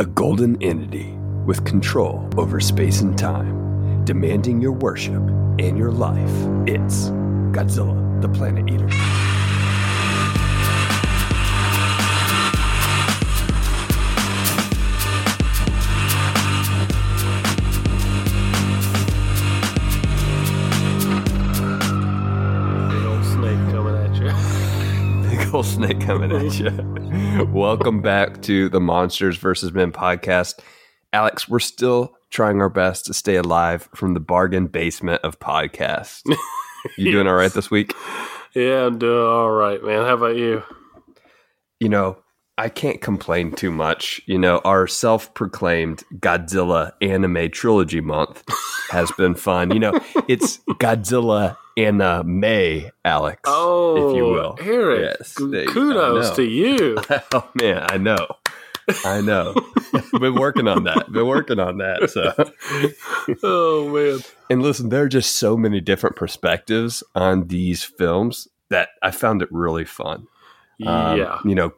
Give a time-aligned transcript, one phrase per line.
[0.00, 1.12] A golden entity
[1.44, 5.20] with control over space and time, demanding your worship
[5.58, 6.30] and your life.
[6.68, 7.08] It's
[7.50, 8.86] Godzilla, the Planet Eater.
[25.62, 27.44] Snake coming at you.
[27.52, 29.72] Welcome back to the Monsters vs.
[29.72, 30.60] Men podcast.
[31.12, 36.22] Alex, we're still trying our best to stay alive from the bargain basement of podcasts.
[36.96, 37.94] You doing all right this week?
[38.54, 40.04] Yeah, I'm doing all right, man.
[40.04, 40.62] How about you?
[41.80, 42.18] you know,
[42.56, 44.20] I can't complain too much.
[44.26, 48.42] You know, our self proclaimed Godzilla anime trilogy month
[48.90, 49.70] has been fun.
[49.70, 53.40] You know, it's Godzilla anime, Alex.
[53.46, 54.56] Oh, if you will.
[54.60, 56.98] Eric, Yes, g- there you- I kudos to you.
[57.32, 58.26] Oh, man, I know.
[59.04, 59.54] I know.
[60.18, 61.12] been working on that.
[61.12, 62.08] Been working on that.
[62.10, 62.32] So,
[63.42, 64.20] oh man,
[64.50, 69.42] and listen, there are just so many different perspectives on these films that I found
[69.42, 70.26] it really fun.
[70.86, 71.38] Um, yeah.
[71.44, 71.72] You know,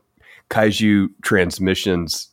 [0.51, 2.29] Kaiju Transmissions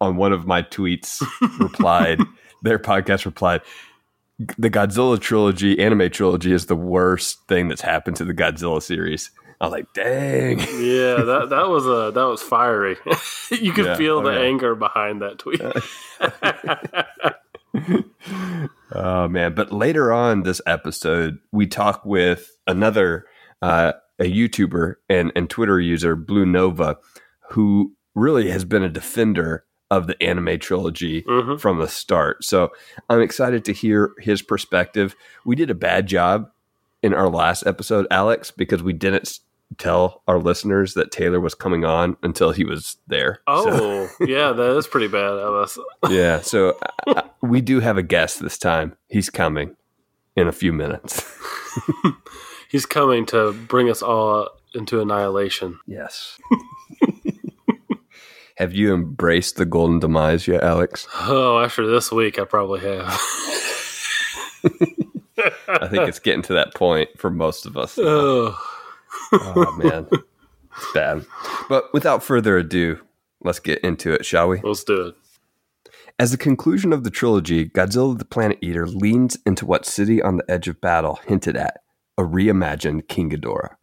[0.00, 1.20] on one of my tweets
[1.58, 2.20] replied,
[2.62, 3.60] their podcast replied,
[4.38, 9.30] the Godzilla trilogy, anime trilogy, is the worst thing that's happened to the Godzilla series.
[9.60, 10.58] I was like, dang.
[10.58, 12.96] Yeah, that that was a that was fiery.
[13.50, 15.60] you could Yeah, feel oh, the anger behind that tweet.
[18.92, 19.54] Oh man!
[19.54, 23.26] But later on this episode, we talk with another
[23.60, 26.96] uh, a YouTuber and and Twitter user, Blue Nova,
[27.50, 31.60] who really has been a defender of the anime trilogy Mhm.
[31.60, 32.42] from the start.
[32.44, 32.72] So
[33.08, 35.14] I'm excited to hear his perspective.
[35.44, 36.50] We did a bad job
[37.02, 39.38] in our last episode, Alex, because we didn't
[39.78, 43.40] tell our listeners that Taylor was coming on until he was there.
[43.48, 45.78] So- Oh, yeah, that is pretty bad of us.
[46.08, 46.40] yeah.
[46.40, 48.96] So uh, we do have a guest this time.
[49.08, 49.76] He's coming
[50.36, 51.24] in a few minutes.
[52.68, 55.78] He's coming to bring us all into annihilation.
[55.86, 56.38] Yes.
[58.56, 61.06] Have you embraced the golden demise yet, Alex?
[61.14, 63.06] Oh, after this week, I probably have.
[65.68, 67.98] I think it's getting to that point for most of us.
[67.98, 68.56] oh,
[69.32, 71.24] Oh man, it's bad.
[71.68, 73.00] But without further ado,
[73.42, 74.60] let's get into it, shall we?
[74.62, 75.14] let's do it.
[76.18, 80.38] As the conclusion of the trilogy, Godzilla the Planet Eater leans into what City on
[80.38, 81.80] the Edge of Battle hinted at
[82.16, 83.75] a reimagined King Ghidorah.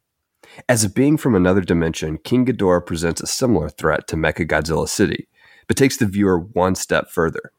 [0.70, 5.28] As a being from another dimension, King Ghidorah presents a similar threat to Mechagodzilla City,
[5.68, 7.52] but takes the viewer one step further.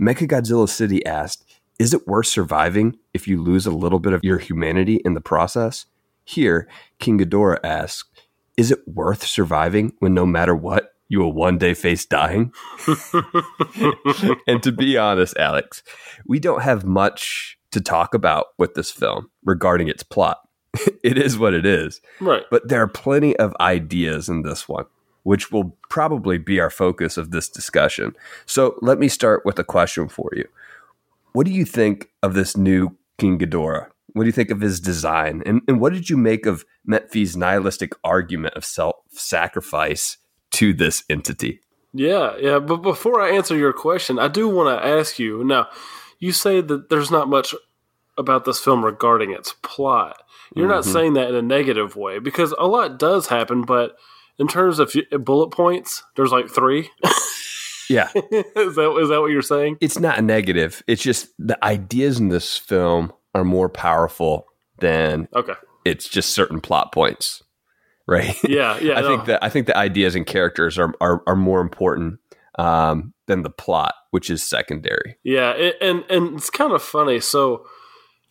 [0.00, 1.44] Mechagodzilla City asked,
[1.78, 5.20] Is it worth surviving if you lose a little bit of your humanity in the
[5.20, 5.86] process?
[6.24, 6.68] Here,
[6.98, 8.08] King Ghidorah asks,
[8.56, 12.52] Is it worth surviving when no matter what, you will one day face dying?
[14.46, 15.82] and to be honest, Alex,
[16.26, 20.38] we don't have much to talk about with this film regarding its plot.
[21.02, 22.42] it is what it is, Right.
[22.50, 24.86] but there are plenty of ideas in this one,
[25.22, 28.14] which will probably be our focus of this discussion.
[28.46, 30.46] So let me start with a question for you.
[31.32, 33.88] What do you think of this new King Ghidorah?
[34.14, 35.42] What do you think of his design?
[35.46, 40.18] And, and what did you make of Metphies's nihilistic argument of self sacrifice
[40.52, 41.60] to this entity?
[41.94, 42.58] Yeah, yeah.
[42.58, 45.68] But before I answer your question, I do want to ask you now,
[46.18, 47.54] you say that there's not much
[48.18, 50.16] about this film regarding its plot.
[50.54, 50.92] You're not Mhm.
[50.92, 53.96] saying that in a negative way because a lot does happen, but
[54.38, 56.90] in terms of bullet points, there's like three.
[57.90, 59.76] Yeah, is that is that what you're saying?
[59.82, 60.82] it's not a negative.
[60.86, 64.46] It's just the ideas in this film are more powerful
[64.78, 65.52] than Okay.
[65.84, 67.42] it's just certain plot points,
[68.06, 68.34] right?
[68.44, 68.94] Yeah, yeah.
[68.94, 69.08] I no.
[69.08, 72.18] think that I think the ideas and characters are are, are more important
[72.58, 75.18] um, than the plot, which is secondary.
[75.22, 77.20] Yeah, it, and and it's kind of funny.
[77.20, 77.66] So,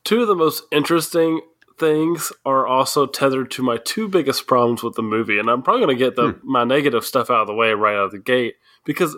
[0.03, 1.41] two of the most interesting
[1.77, 5.85] things are also tethered to my two biggest problems with the movie, and I'm probably
[5.85, 6.51] going to get the hmm.
[6.51, 9.17] my negative stuff out of the way right out of the gate because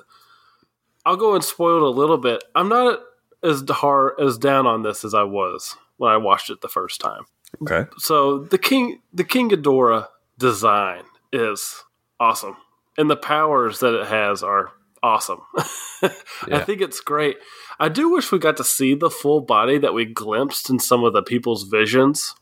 [1.05, 2.43] I'll go and spoil it a little bit.
[2.55, 2.99] I'm not
[3.43, 7.01] as hard as down on this as I was when I watched it the first
[7.01, 7.25] time.
[7.61, 7.89] Okay.
[7.97, 10.07] So the king the King Ghidorah
[10.39, 11.83] design is
[12.19, 12.57] awesome,
[12.97, 14.71] and the powers that it has are
[15.03, 15.41] awesome.
[16.51, 17.37] I think it's great.
[17.79, 21.03] I do wish we got to see the full body that we glimpsed in some
[21.03, 22.33] of the people's visions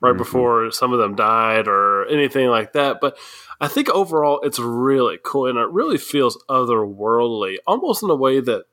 [0.00, 0.18] right Mhm.
[0.18, 2.98] before some of them died or anything like that.
[3.00, 3.16] But
[3.60, 8.40] I think overall it's really cool and it really feels otherworldly, almost in a way
[8.40, 8.64] that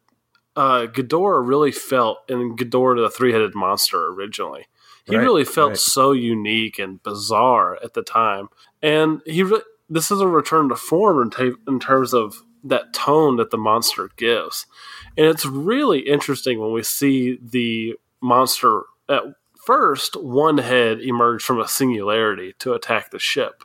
[0.55, 4.65] uh, Ghidorah really felt in Ghidorah the three headed monster originally.
[5.05, 5.77] He Right, really felt right.
[5.77, 8.49] so unique and bizarre at the time,
[8.81, 12.93] and he re- this is a return to form in, ta- in terms of that
[12.93, 14.65] tone that the monster gives.
[15.17, 19.23] And it's really interesting when we see the monster at
[19.65, 23.63] first one head emerge from a singularity to attack the ship.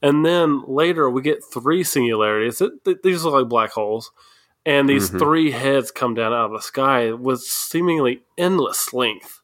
[0.00, 2.60] And then later we get three singularities.
[2.60, 4.12] It, these are like black holes.
[4.64, 5.18] And these mm-hmm.
[5.18, 9.40] three heads come down out of the sky with seemingly endless length.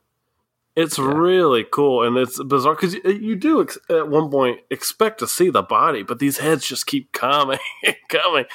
[0.77, 1.05] It's yeah.
[1.05, 5.51] really cool and it's bizarre because you do ex- at one point expect to see
[5.51, 8.47] the body, but these heads just keep coming and coming.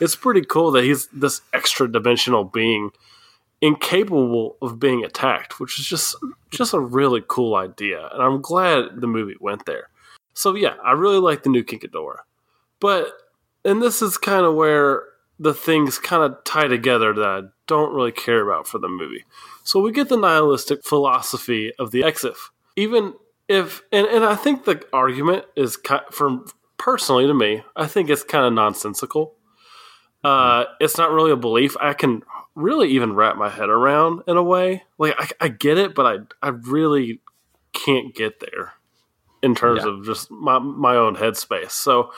[0.00, 2.90] It's pretty cool that he's this extra dimensional being
[3.60, 6.16] incapable of being attacked, which is just
[6.50, 8.08] just a really cool idea.
[8.12, 9.88] And I'm glad the movie went there.
[10.34, 12.20] So yeah, I really like the new King Ghidorah,
[12.80, 13.12] But
[13.64, 15.02] and this is kind of where
[15.38, 19.24] the things kind of tie together that I don't really care about for the movie.
[19.68, 22.36] So we get the nihilistic philosophy of the Exif.
[22.74, 23.12] Even
[23.48, 25.76] if, and, and I think the argument is,
[26.10, 26.46] from
[26.78, 29.34] personally to me, I think it's kind of nonsensical.
[30.24, 32.22] Uh, it's not really a belief I can
[32.54, 34.84] really even wrap my head around in a way.
[34.96, 37.20] Like I, I get it, but I I really
[37.74, 38.72] can't get there
[39.42, 39.90] in terms yeah.
[39.90, 41.72] of just my my own headspace.
[41.72, 42.10] So,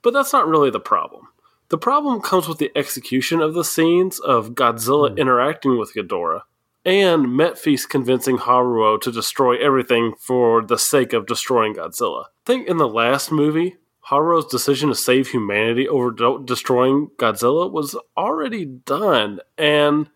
[0.00, 1.28] but that's not really the problem.
[1.68, 5.18] The problem comes with the execution of the scenes of Godzilla mm.
[5.18, 6.44] interacting with Ghidorah
[6.88, 12.24] and Metphies convincing Haruo to destroy everything for the sake of destroying Godzilla.
[12.24, 13.76] I think in the last movie,
[14.08, 20.08] Haruo's decision to save humanity over destroying Godzilla was already done, and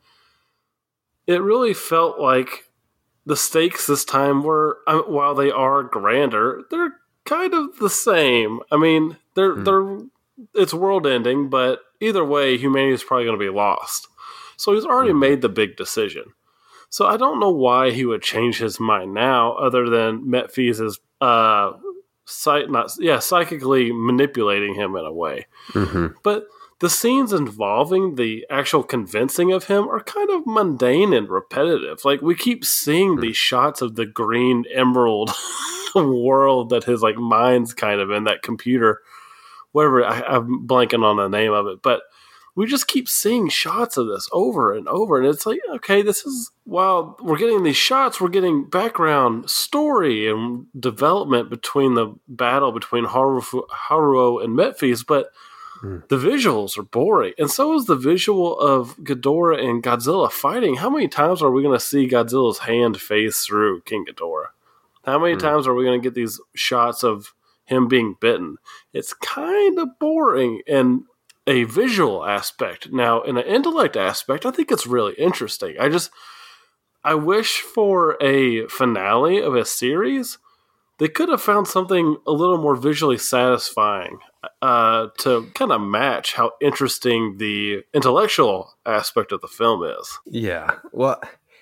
[1.27, 2.71] it really felt like
[3.27, 6.95] the stakes this time were, uh, while they are grander, they're
[7.27, 8.61] kind of the same.
[8.73, 9.65] I mean, they're hmm.
[9.65, 9.99] they're
[10.55, 14.09] it's world ending, but either way, humanity is probably going to be lost.
[14.57, 15.21] So he's already hmm.
[15.21, 16.33] made the big decision.
[16.93, 21.01] So I don't know why he would change his mind now, other than Metphies is
[21.23, 21.73] uh,
[22.27, 25.47] psych- not yeah, psychically manipulating him in a way.
[25.71, 26.09] Mm-hmm.
[26.23, 26.49] But
[26.81, 32.05] the scenes involving the actual convincing of him are kind of mundane and repetitive.
[32.05, 33.23] Like we keep seeing mm-hmm.
[33.23, 35.31] these shots of the green emerald
[35.95, 39.01] world that his like mind's kind of in that computer,
[39.71, 40.05] whatever.
[40.05, 42.03] I, I'm blanking on the name of it, but
[42.55, 46.25] we just keep seeing shots of this over and over and it's like okay this
[46.25, 52.73] is while we're getting these shots we're getting background story and development between the battle
[52.73, 55.31] between Haru, haruo and Metphies but
[55.83, 56.07] mm.
[56.09, 60.91] the visuals are boring and so is the visual of Ghidorah and Godzilla fighting how
[60.91, 64.49] many times are we going to see Godzilla's hand phase through King Ghidorah
[65.05, 65.41] how many mm.
[65.41, 67.35] times are we going to get these shots of
[67.65, 68.57] him being bitten
[68.93, 71.05] it's kind of boring and
[71.47, 72.93] a visual aspect.
[72.93, 75.77] Now, in an intellect aspect, I think it's really interesting.
[75.81, 76.11] I just
[77.05, 80.39] I wish for a finale of a series
[80.99, 84.19] they could have found something a little more visually satisfying
[84.61, 90.19] uh, to kind of match how interesting the intellectual aspect of the film is.
[90.27, 90.77] Yeah.
[90.93, 91.21] Well,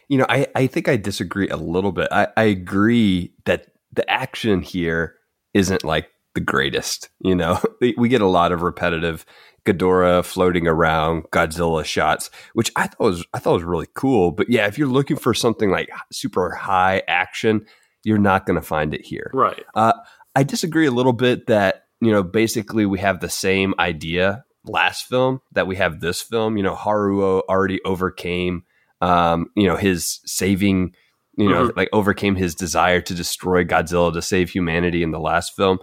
[0.09, 2.09] you know, I, I think I disagree a little bit.
[2.11, 5.17] I, I agree that the action here
[5.55, 7.11] isn't like the greatest.
[7.21, 7.61] You know,
[7.97, 9.25] we get a lot of repetitive
[9.67, 14.31] Ghidorah floating around, Godzilla shots, which I thought was I thought was really cool.
[14.31, 17.67] But yeah, if you're looking for something like super high action,
[18.05, 19.31] you're not going to find it here.
[19.35, 19.65] Right.
[19.75, 19.93] Uh,
[20.35, 25.07] I disagree a little bit that you know basically we have the same idea last
[25.07, 26.57] film that we have this film.
[26.57, 28.65] You know, Haruo already overcame
[29.01, 30.95] um, you know his saving
[31.37, 31.79] you know mm-hmm.
[31.79, 35.79] like overcame his desire to destroy Godzilla to save humanity in the last film.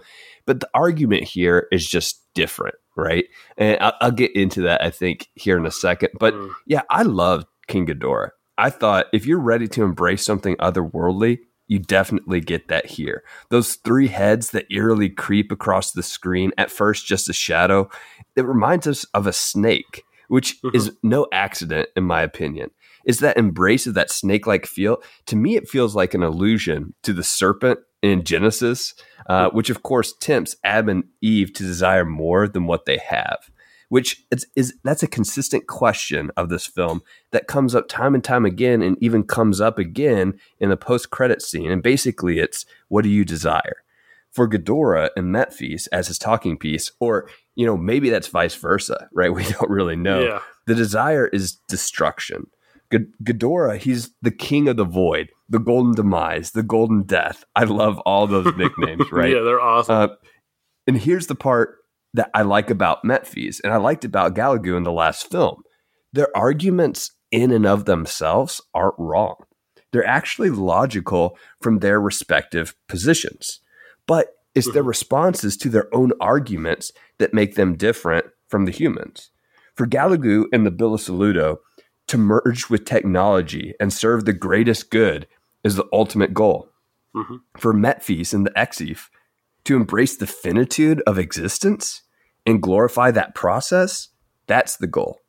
[0.48, 3.26] But the argument here is just different right?
[3.56, 6.10] And I'll, I'll, get into that, I think, here in a second.
[6.18, 6.50] But mm.
[6.66, 8.30] yeah, I love King Ghidorah.
[8.58, 11.38] I thought if you're ready to embrace something otherworldly,
[11.68, 13.22] you definitely get that here.
[13.50, 17.88] Those three heads that eerily creep across the screen, at first just a shadow,
[18.34, 20.74] it reminds us of a snake, which mm-hmm.
[20.74, 22.70] is no accident, in my opinion.
[23.04, 24.98] Is that embrace of that snake like feel?
[25.26, 28.94] To me, it feels like an allusion to the serpent in Genesis,
[29.28, 33.50] uh, which of course tempts Adam and Eve to desire more than what they have.
[33.90, 37.00] Which is, is that's a consistent question of this film
[37.30, 41.40] that comes up time and time again, and even comes up again in the post-credit
[41.40, 41.70] scene.
[41.70, 43.82] And basically, it's what do you desire?
[44.30, 49.08] For Ghidorah and Metphies as his talking piece, or you know maybe that's vice versa,
[49.14, 49.32] right?
[49.34, 50.20] We don't really know.
[50.20, 50.40] Yeah.
[50.66, 52.48] The desire is destruction
[52.92, 57.44] Ghidorah, he's the king of the void, the golden demise, the golden death.
[57.54, 59.32] I love all those nicknames, right?
[59.32, 59.94] yeah, they're awesome.
[59.94, 60.08] Uh,
[60.86, 61.76] and here's the part
[62.14, 65.62] that I like about Metphies, and I liked about Galu-Gu in the last film.
[66.12, 69.36] Their arguments in and of themselves aren't wrong.
[69.92, 73.60] They're actually logical from their respective positions.
[74.06, 74.88] But it's their mm-hmm.
[74.88, 79.30] responses to their own arguments that make them different from the humans.
[79.74, 81.58] For Galu-Gu and the Bilusaludo,
[82.08, 85.26] to merge with technology and serve the greatest good
[85.64, 86.70] is the ultimate goal.
[87.14, 87.36] Mm-hmm.
[87.56, 89.08] For Metphies and the Exif,
[89.64, 92.02] to embrace the finitude of existence
[92.46, 94.08] and glorify that process,
[94.46, 95.20] that's the goal.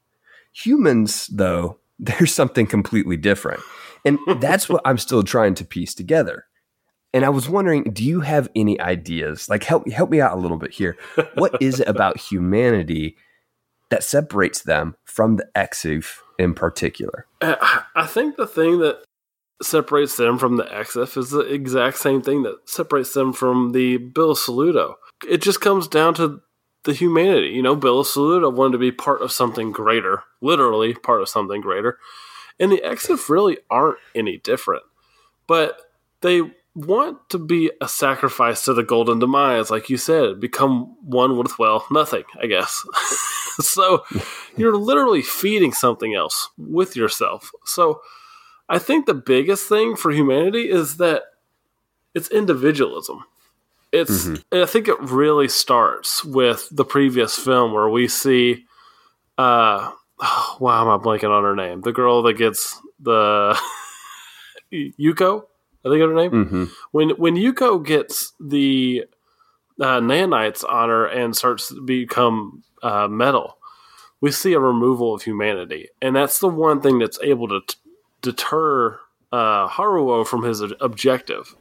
[0.53, 3.62] Humans, though, there's something completely different.
[4.05, 6.45] And that's what I'm still trying to piece together.
[7.13, 9.50] And I was wondering, do you have any ideas?
[9.50, 10.95] Like help help me out a little bit here.
[11.33, 13.17] What is it about humanity
[13.89, 17.25] that separates them from the Exif in particular?
[17.41, 19.03] I think the thing that
[19.62, 23.98] separates them from the Exif is the exact same thing that separates them from the
[23.98, 24.96] Bilusaludo.
[25.27, 26.41] It just comes down to
[26.84, 27.50] the humanity.
[27.50, 31.98] You know, Bilusaludo wanted to be part of something greater, literally part of something greater.
[32.60, 34.84] And the Exif really aren't any different.
[35.46, 35.81] But
[36.22, 36.41] they
[36.86, 41.59] want to be a sacrifice to the golden demise, like you said, become one with,
[41.59, 42.86] well, nothing, I guess.
[43.59, 44.03] so
[44.55, 47.51] you're literally feeding something else with yourself.
[47.65, 48.01] So
[48.69, 51.24] I think the biggest thing for humanity is that
[52.13, 53.24] it's individualism.
[53.91, 54.62] It's mm-hmm.
[54.62, 58.65] I think it really starts with the previous film where we see
[59.38, 61.81] uh oh, why am I blanking on her name?
[61.81, 63.59] The girl that gets the
[64.71, 65.45] Yuko,
[65.86, 66.31] I think of her name.
[66.31, 66.63] Mm-hmm.
[66.91, 69.05] When when Yuko gets the
[69.79, 73.57] uh, nanites on her and starts to become uh, metal,
[74.21, 77.75] we see a removal of humanity, and that's the one thing that's able to t-
[78.21, 79.00] deter
[79.31, 81.55] uh, Haruo from his objective.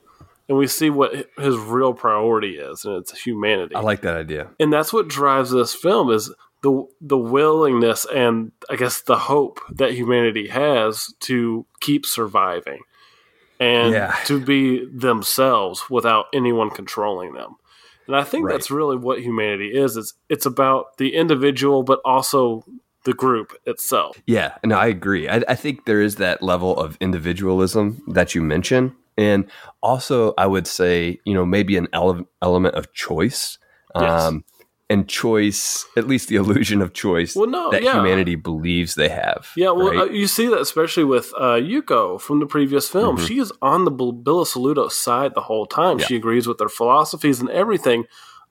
[0.49, 3.75] And we see what his real priority is, and it's humanity.
[3.75, 6.33] I like that idea, and that's what drives this film is
[6.63, 12.81] the the willingness and I guess the hope that humanity has to keep surviving
[13.61, 14.17] and yeah.
[14.27, 17.57] to be themselves without anyone controlling them.
[18.07, 18.53] And I think right.
[18.53, 19.97] that's really what humanity is.
[19.97, 22.65] It's it's about the individual, but also
[23.05, 24.21] the group itself.
[24.27, 25.29] Yeah, no, I agree.
[25.29, 29.47] I, I think there is that level of individualism that you mention, and
[29.83, 33.59] also I would say, you know, maybe an ele- element of choice.
[33.95, 34.23] Yes.
[34.23, 34.45] Um,
[34.91, 37.95] and choice, at least the illusion of choice well, no, that yeah.
[37.95, 39.49] humanity believes they have.
[39.57, 39.99] Yeah, well, right?
[39.99, 43.17] uh, you see that especially with uh, Yuko from the previous film.
[43.17, 43.27] Mm-hmm.
[43.27, 45.99] She is on the Bilusaludo side the whole time.
[45.99, 46.07] Yeah.
[46.07, 48.05] She agrees with their philosophies and everything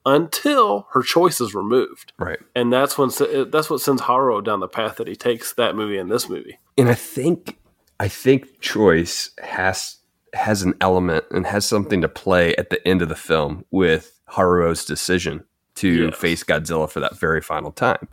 [0.05, 2.13] until her choice is removed.
[2.17, 3.09] Right, and that's when
[3.49, 6.59] that's what sends Haruo down the path that he takes that movie and this movie.
[6.77, 7.57] And I think
[7.99, 9.97] I think choice has
[10.33, 14.19] has an element and has something to play at the end of the film with
[14.29, 15.43] Haruo's decision
[15.77, 16.15] to yes.
[16.15, 18.07] face Godzilla for that very final time.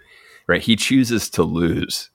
[0.47, 0.63] Right?
[0.63, 2.11] He chooses to lose.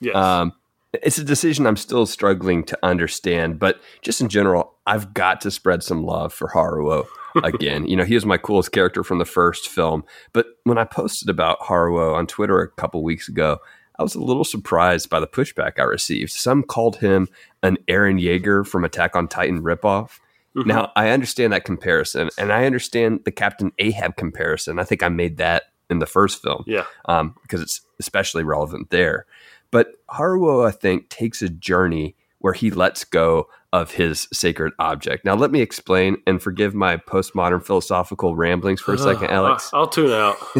[0.00, 0.14] Yes.
[0.14, 0.52] Um,
[0.92, 5.50] it's a decision I'm still struggling to understand, but just in general, I've got to
[5.50, 7.06] spread some love for Haruo
[7.44, 7.86] again.
[7.86, 11.28] you know, he was my coolest character from the first film, but when I posted
[11.28, 13.58] about Haruo on Twitter a couple weeks ago,
[13.98, 16.32] I was a little surprised by the pushback I received.
[16.32, 17.28] Some called him
[17.62, 20.18] an Eren Yeager from Attack on Titan ripoff.
[20.56, 20.68] Mm-hmm.
[20.68, 24.78] Now, I understand that comparison, and I understand the Captain Ahab comparison.
[24.78, 26.64] I think I made that in the first film.
[26.66, 26.84] Yeah.
[27.06, 29.26] Um, because it's especially relevant there.
[29.70, 35.24] But Haruo, I think, takes a journey where he lets go of his sacred object.
[35.24, 39.70] Now, let me explain and forgive my postmodern philosophical ramblings for a second, uh, Alex.
[39.72, 40.36] I'll tune out.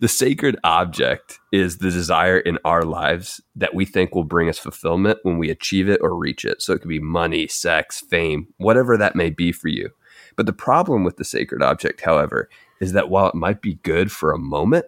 [0.00, 4.58] the sacred object is the desire in our lives that we think will bring us
[4.58, 6.62] fulfillment when we achieve it or reach it.
[6.62, 9.90] So it could be money, sex, fame, whatever that may be for you.
[10.34, 12.48] But the problem with the sacred object, however,
[12.80, 14.86] is that while it might be good for a moment,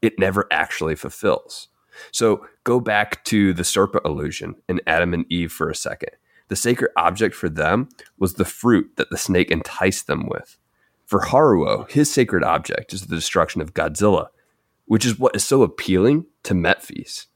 [0.00, 1.68] it never actually fulfills.
[2.12, 6.10] So go back to the serpent illusion in Adam and Eve for a second.
[6.48, 7.88] The sacred object for them
[8.18, 10.58] was the fruit that the snake enticed them with.
[11.04, 14.28] For Haruo, his sacred object is the destruction of Godzilla,
[14.86, 17.26] which is what is so appealing to Metphies.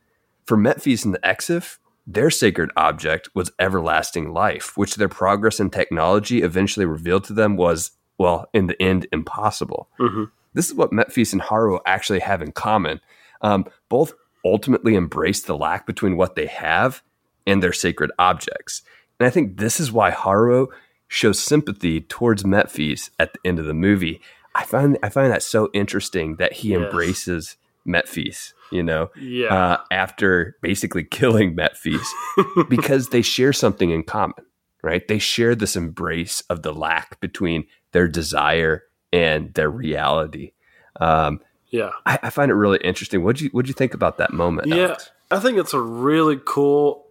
[0.44, 5.70] For Metphies and the Exif, their sacred object was everlasting life, which their progress in
[5.70, 9.88] technology eventually revealed to them was, well, in the end, impossible.
[10.00, 10.24] Mm-hmm.
[10.54, 13.00] This is what Metphies and Haruo actually have in common.
[13.40, 14.12] Um, both
[14.44, 17.02] ultimately embrace the lack between what they have
[17.46, 18.82] and their sacred objects.
[19.18, 20.68] And I think this is why Haruo
[21.08, 24.20] shows sympathy towards Metphies at the end of the movie.
[24.54, 26.80] I find I find that so interesting that he yes.
[26.80, 27.56] embraces
[27.86, 29.54] Metphies, you know, yeah.
[29.54, 32.06] uh, after basically killing Metphies
[32.68, 34.44] because they share something in common,
[34.82, 35.06] right?
[35.06, 40.52] They share this embrace of the lack between their desire and their reality.
[41.00, 41.40] Um,
[41.72, 43.24] yeah, I, I, find it really interesting.
[43.24, 44.68] What you what you think about that moment?
[44.68, 45.10] Yeah, Alex?
[45.30, 47.06] I think it's a really cool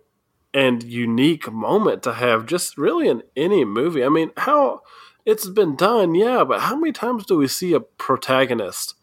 [0.54, 4.04] and unique moment to have, just really in any movie.
[4.04, 4.82] I mean, how
[5.26, 8.94] it's been done, yeah, but how many times do we see a protagonist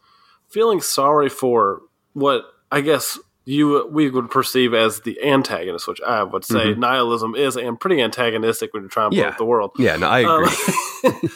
[0.48, 6.22] feeling sorry for what I guess you we would perceive as the antagonist, which I
[6.22, 6.80] would say mm-hmm.
[6.80, 9.30] nihilism is and pretty antagonistic when you're trying to blow yeah.
[9.30, 9.70] up the world.
[9.78, 10.54] Yeah, no, I agree.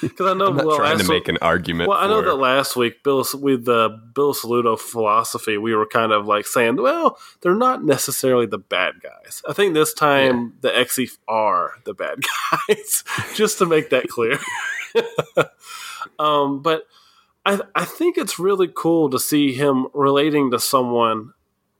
[0.02, 1.88] Because um, I know I'm not well, trying to week, make an argument.
[1.88, 2.04] Well, for...
[2.04, 6.48] I know that last week, Bill with the Bilusaludo philosophy, we were kind of like
[6.48, 9.40] saying, well, they're not necessarily the bad guys.
[9.48, 10.72] I think this time yeah.
[10.72, 12.18] the Exif are the bad
[12.68, 13.04] guys,
[13.34, 14.40] just to make that clear.
[16.18, 16.82] um, but
[17.46, 21.34] I I think it's really cool to see him relating to someone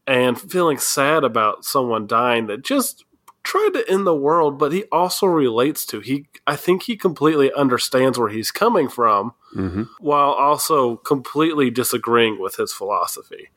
[0.07, 3.05] and feeling sad about someone dying that just
[3.43, 6.27] tried to end the world, but he also relates to he.
[6.47, 9.85] I think he completely understands where he's coming from, mm-hmm.
[9.99, 13.51] while also completely disagreeing with his philosophy.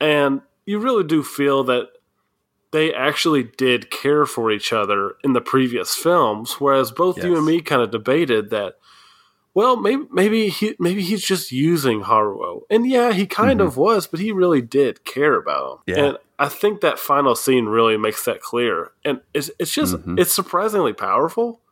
[0.00, 1.88] And you really do feel that
[2.72, 7.26] they actually did care for each other in the previous films, whereas both yes.
[7.26, 8.74] you and me kind of debated that
[9.56, 13.66] well, maybe maybe he maybe he's just using Haruo, and yeah, he kind mm-hmm.
[13.66, 15.78] of was, but he really did care about him.
[15.86, 16.04] Yeah.
[16.04, 20.18] And I think that final scene really makes that clear, and it's it's just mm-hmm.
[20.18, 21.62] it's surprisingly powerful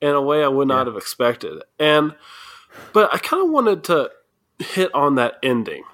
[0.00, 0.92] in a way I would not yeah.
[0.92, 1.62] have expected.
[1.78, 2.16] And
[2.92, 4.10] but I kind of wanted to
[4.58, 5.84] hit on that ending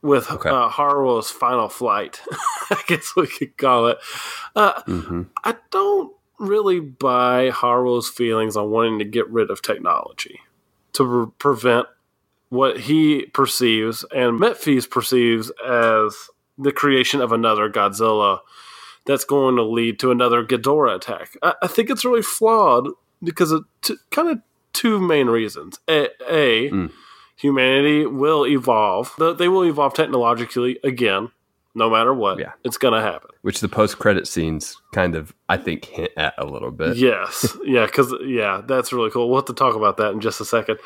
[0.00, 0.48] with okay.
[0.48, 2.22] uh, Haruo's final flight.
[2.70, 3.98] I guess we could call it.
[4.54, 5.22] Uh, mm-hmm.
[5.44, 10.40] I don't really buy Haruo's feelings on wanting to get rid of technology
[10.96, 11.86] to re- prevent
[12.48, 18.40] what he perceives and Metphies perceives as the creation of another Godzilla
[19.04, 21.36] that's going to lead to another Ghidorah attack.
[21.42, 22.88] I, I think it's really flawed
[23.22, 24.38] because of t- kind of
[24.72, 25.78] two main reasons.
[25.88, 26.92] A, a mm.
[27.36, 31.30] humanity will evolve; they will evolve technologically again
[31.76, 32.38] no matter what.
[32.38, 32.52] Yeah.
[32.64, 33.30] It's going to happen.
[33.42, 36.96] Which the post credit scenes kind of, I think, hint at a little bit.
[37.06, 37.56] Yes.
[37.64, 37.86] yeah.
[37.86, 39.28] Because, yeah, that's really cool.
[39.28, 40.78] We'll have to talk about that in just a second.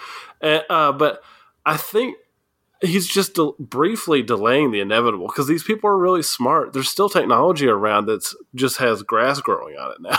[0.42, 1.22] Uh, uh, but
[1.64, 2.16] I think
[2.82, 6.72] he's just briefly delaying the inevitable because these people are really smart.
[6.72, 10.18] There's still technology around that just has grass growing on it now.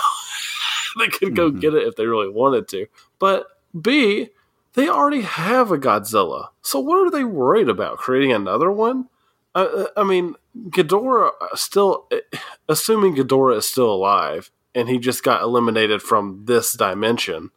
[1.00, 1.60] they could go mm-hmm.
[1.60, 2.88] get it if they really wanted to.
[3.20, 3.48] But
[3.80, 4.30] B,
[4.74, 6.50] they already have a Godzilla.
[6.62, 7.98] So what are they worried about?
[7.98, 9.10] Creating another one?
[9.54, 10.36] Uh, uh, I mean,
[10.70, 12.38] Ghidorah uh, still, uh,
[12.70, 17.52] assuming Ghidorah is still alive and he just got eliminated from this dimension,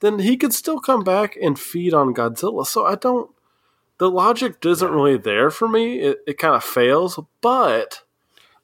[0.00, 2.66] then he could still come back and feed on Godzilla.
[2.66, 3.30] So I don't,
[3.98, 6.00] the logic isn't really there for me.
[6.00, 8.02] It, it kind of fails, but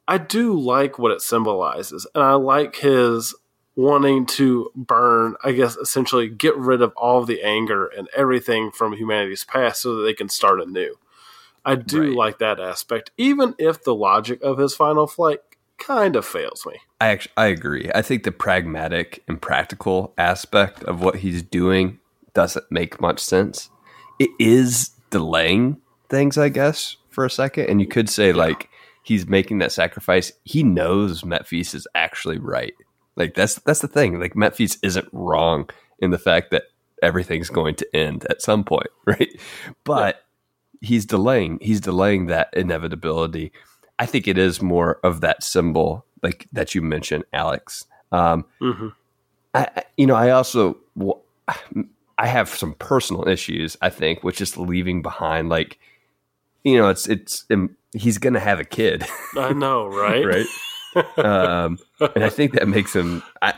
[0.06, 2.06] I do like what it symbolizes.
[2.14, 3.34] And I like his
[3.76, 8.92] wanting to burn, I guess, essentially get rid of all the anger and everything from
[8.92, 10.96] humanity's past so that they can start anew.
[11.64, 12.16] I do right.
[12.16, 15.40] like that aspect, even if the logic of his final flight
[15.78, 16.74] kind of fails me.
[17.00, 17.90] I actually I agree.
[17.94, 21.98] I think the pragmatic and practical aspect of what he's doing
[22.34, 23.70] doesn't make much sense.
[24.18, 28.36] It is delaying things, I guess, for a second, and you could say yeah.
[28.36, 28.68] like
[29.02, 30.32] he's making that sacrifice.
[30.44, 32.74] He knows Metphies is actually right.
[33.16, 34.20] Like that's that's the thing.
[34.20, 35.68] Like Metphies isn't wrong
[35.98, 36.64] in the fact that
[37.02, 39.28] everything's going to end at some point, right?
[39.84, 40.20] But yeah
[40.80, 43.52] he's delaying he's delaying that inevitability.
[43.98, 47.84] I think it is more of that symbol like that you mentioned, Alex.
[48.12, 48.88] Um, mm-hmm.
[49.54, 50.78] I, you know, I also
[52.18, 53.76] I have some personal issues.
[53.80, 55.78] I think, which is leaving behind, like,
[56.64, 59.04] you know, it's it's um, he's going to have a kid.
[59.36, 60.24] I know, right?
[60.24, 61.18] right.
[61.18, 61.78] um,
[62.14, 63.22] and I think that makes him.
[63.42, 63.54] I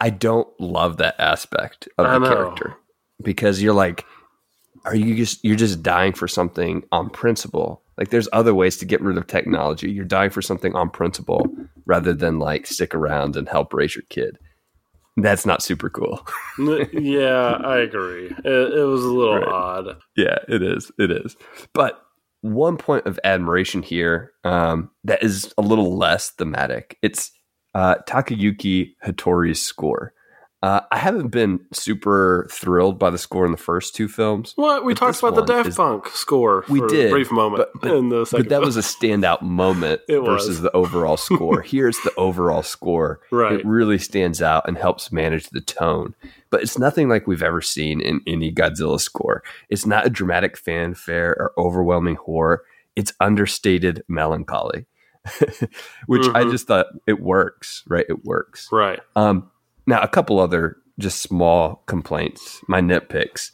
[0.00, 2.28] I don't love that aspect of I the know.
[2.28, 2.76] character
[3.22, 4.04] because you're like,
[4.84, 7.82] are you just you're just dying for something on principle?
[7.98, 9.90] Like there's other ways to get rid of technology.
[9.90, 11.46] You're dying for something on principle
[11.86, 14.38] rather than like stick around and help raise your kid.
[15.16, 16.26] That's not super cool.
[16.92, 18.26] Yeah i agree.
[18.26, 19.48] It, it was a little right.
[19.48, 19.96] odd.
[20.16, 21.36] Yeah it is it is.
[21.74, 22.02] But
[22.42, 26.96] one point of admiration here um, that is a little less thematic.
[27.02, 27.32] It's
[27.74, 30.14] uh, takayuki hattori's score
[30.62, 34.52] uh, I haven't been super thrilled by the score in the first two films.
[34.56, 36.66] What we talked about the Daft is, Punk score.
[36.68, 38.44] We did a brief moment but, but, in the second.
[38.44, 41.62] But that was a standout moment versus the overall score.
[41.62, 43.20] Here's the overall score.
[43.30, 46.14] Right, it really stands out and helps manage the tone.
[46.50, 49.42] But it's nothing like we've ever seen in any Godzilla score.
[49.70, 52.64] It's not a dramatic fanfare or overwhelming horror.
[52.96, 54.84] It's understated melancholy,
[56.06, 56.36] which mm-hmm.
[56.36, 57.82] I just thought it works.
[57.86, 58.68] Right, it works.
[58.70, 59.00] Right.
[59.16, 59.50] Um,
[59.86, 63.50] now, a couple other just small complaints, my nitpicks.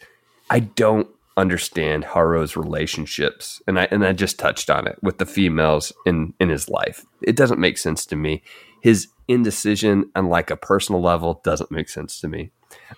[0.50, 5.26] I don't understand Haruo's relationships, and I and I just touched on it with the
[5.26, 7.04] females in in his life.
[7.22, 8.42] It doesn't make sense to me.
[8.82, 12.50] His indecision on like a personal level doesn't make sense to me.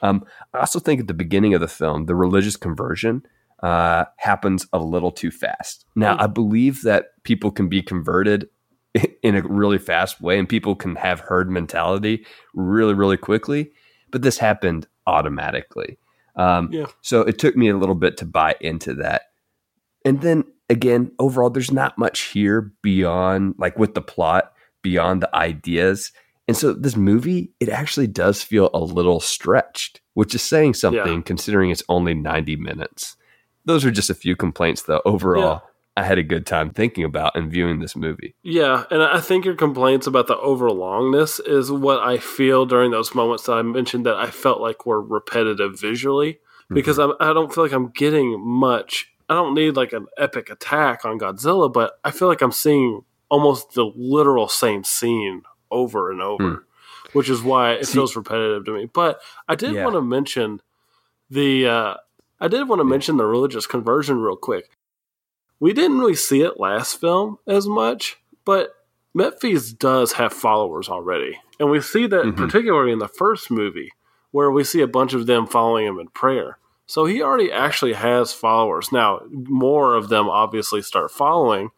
[0.03, 3.23] Um, I also think at the beginning of the film, the religious conversion
[3.63, 5.85] uh, happens a little too fast.
[5.97, 8.49] Now, I believe that people can be converted
[9.23, 12.25] in a really fast way and people can have herd mentality
[12.55, 13.71] really, really quickly,
[14.11, 15.99] but this happened automatically.
[16.37, 16.87] Um, Yeah.
[17.03, 19.23] So it took me a little bit to buy into that.
[20.05, 25.35] And then again, overall, there's not much here beyond, like with the plot, beyond the
[25.35, 26.13] ideas.
[26.47, 31.17] And so this movie, it actually does feel a little stretched, which is saying something
[31.17, 31.23] Yeah.
[31.23, 33.17] considering it's only 90 minutes.
[33.65, 35.03] Those are just a few complaints, though.
[35.05, 35.63] Overall,
[35.99, 38.35] I had a good time thinking about and viewing this movie.
[38.43, 43.15] Yeah, and I think your complaints about the overlongness is what I feel during those
[43.15, 46.39] moments that I mentioned that I felt like were repetitive visually
[46.71, 49.11] because I'm, I don't feel like I'm getting much.
[49.29, 53.03] I don't need like an epic attack on Godzilla, but I feel like I'm seeing
[53.31, 56.65] almost the literal same scene over and over,
[57.13, 58.87] which is why it See- feels repetitive to me.
[58.93, 59.85] But I did Yeah.
[59.85, 60.61] want to mention
[61.31, 61.95] the uh,
[62.41, 64.71] I did want to mention the religious conversion real quick.
[65.61, 68.75] We didn't really see it last film as much, but
[69.17, 71.39] Metphies does have followers already.
[71.59, 72.37] And we see that Mhm.
[72.37, 73.93] particularly in the first movie,
[74.31, 76.59] where we see a bunch of them following him in prayer.
[76.87, 78.93] So he already actually has followers.
[78.93, 81.71] Now, more of them obviously start following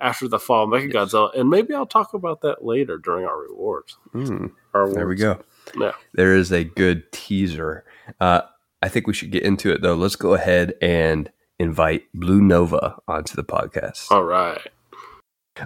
[0.00, 3.96] after the fall of Mechagodzilla, and maybe I'll talk about that later during our rewards.
[4.12, 4.48] Hmm.
[4.74, 5.38] Our There we go.
[5.78, 5.92] Yeah.
[6.12, 7.84] There is a good teaser.
[8.20, 8.42] Uh,
[8.82, 9.94] I think we should get into it though.
[9.94, 14.10] Let's go ahead and invite Blue Nova onto the podcast.
[14.10, 14.60] All right.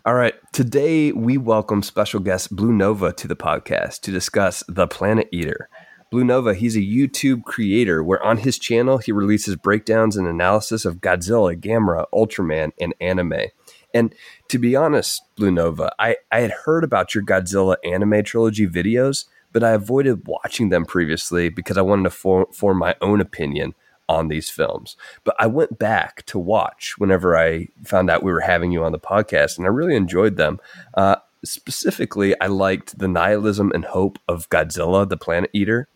[0.05, 0.35] All right.
[0.53, 5.71] Today we welcome special guest Blue Nova to the podcast to discuss The Planet Eater.
[6.11, 10.85] Blue Nova, he's a YouTube creator where on his channel he releases breakdowns and analysis
[10.85, 13.49] of Godzilla, Gamera, Ultraman, and anime.
[13.95, 14.15] And
[14.49, 19.25] to be honest, Blue Nova, I, I had heard about your Godzilla anime trilogy videos,
[19.53, 23.75] but I avoided watching them previously because I wanted to form, form my own opinion
[24.09, 24.97] on these films.
[25.25, 28.93] But I went back to watch whenever I found out we were having you on
[28.93, 30.61] the podcast, and I really enjoyed them.
[30.95, 35.89] Uh, specifically, I liked the nihilism and hope of Godzilla, the Planet Eater.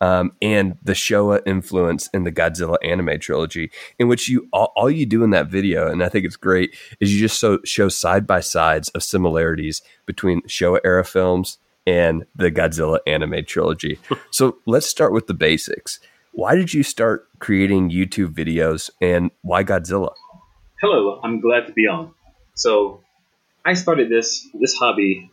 [0.00, 4.88] Um, and the Showa influence in the Godzilla anime trilogy, in which you all, all
[4.88, 7.88] you do in that video, and I think it's great, is you just so, show
[7.88, 13.98] side by sides of similarities between Showa era films and the Godzilla anime trilogy.
[14.30, 15.98] so let's start with the basics.
[16.38, 20.14] Why did you start creating YouTube videos, and why Godzilla?
[20.80, 22.14] Hello, I'm glad to be on.
[22.54, 23.02] So,
[23.64, 25.32] I started this this hobby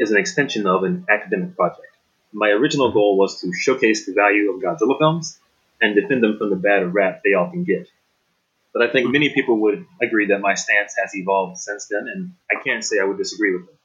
[0.00, 1.88] as an extension of an academic project.
[2.32, 5.40] My original goal was to showcase the value of Godzilla films
[5.82, 7.88] and defend them from the bad rap they often get.
[8.72, 12.30] But I think many people would agree that my stance has evolved since then, and
[12.48, 13.76] I can't say I would disagree with them.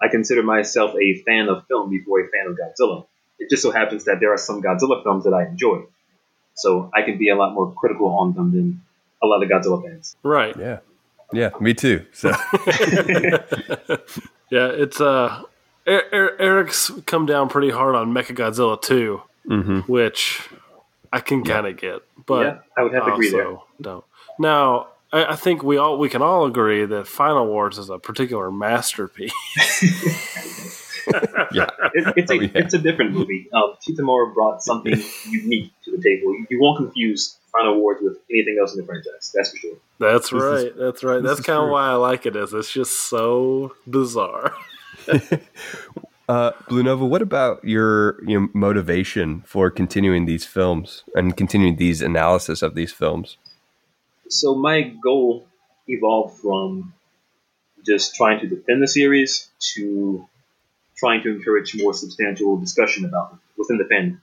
[0.00, 3.04] I consider myself a fan of film before a fan of Godzilla.
[3.40, 5.82] It just so happens that there are some Godzilla films that I enjoy,
[6.54, 8.82] so I can be a lot more critical on them than
[9.22, 10.14] a lot of Godzilla fans.
[10.22, 10.56] Right.
[10.56, 10.78] Yeah,
[11.32, 12.06] yeah, me too.
[12.12, 12.28] So
[14.50, 15.42] Yeah, it's uh,
[15.86, 19.88] Er- Er- Eric's come down pretty hard on Mechagodzilla 2, mhm.
[19.88, 20.48] which
[21.12, 23.46] I can kind of get, but yeah, I would have to agree there.
[23.46, 24.04] also don't.
[24.38, 27.98] Now, I, I think we all we can all agree that Final Wars is a
[27.98, 29.32] particular masterpiece.
[31.52, 32.48] yeah, It, it's a Oh, yeah.
[32.54, 33.48] it's a different movie.
[33.52, 34.94] Um, Kitamura brought something
[35.28, 36.32] unique to the table.
[36.34, 39.32] You, you won't confuse Final Wars with anything else in the franchise.
[39.34, 39.76] That's for sure.
[39.98, 40.76] That's This is- right.
[40.76, 41.22] that's right.
[41.22, 42.36] That's kind of why I like it.
[42.36, 44.54] Is it's just so bizarre.
[46.28, 51.74] Uh, Blue Nova, what about your you know, motivation for continuing these films and continuing
[51.74, 53.36] these analysis of these films?
[54.28, 55.48] So my goal
[55.88, 56.94] evolved from
[57.84, 60.24] just trying to defend the series to
[61.00, 64.20] trying to encourage more substantial discussion about them within the fandom.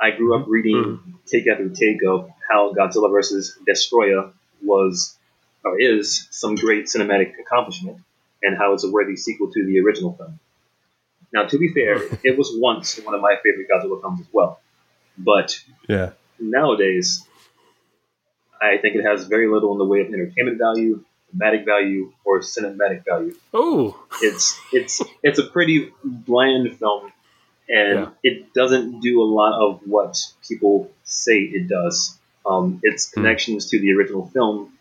[0.00, 1.10] I grew up reading hmm.
[1.26, 3.58] take after take of how Godzilla vs.
[3.68, 5.16] Destoroyah was
[5.62, 7.98] or is some great cinematic accomplishment
[8.42, 10.38] and how it's a worthy sequel to the original film.
[11.32, 14.60] Now, to be fair, it was once one of my favorite Godzilla films as well.
[15.16, 17.26] But Yeah, nowadays,
[18.60, 21.04] I think it has very little in the way of entertainment value,
[21.36, 23.34] thematic value, or cinematic value.
[23.52, 27.12] Oh, It's it's it's a pretty bland film,
[27.68, 28.08] and Yeah.
[28.22, 30.16] it doesn't do a lot of what
[30.48, 32.16] people say it does.
[32.46, 33.20] Um, its Hmm.
[33.20, 34.72] connections to the original film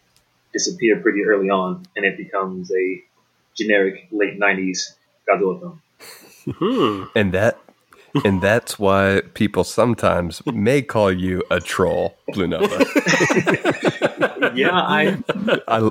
[0.54, 3.02] disappear pretty early on, and it becomes a
[3.58, 4.96] generic late '90s
[5.28, 5.82] Godzilla film.
[6.60, 7.04] hmm.
[7.16, 7.58] and that
[8.26, 12.78] and that's why people sometimes may call you a troll, Blue Nova.
[14.56, 15.18] Yeah, I
[15.68, 15.90] I,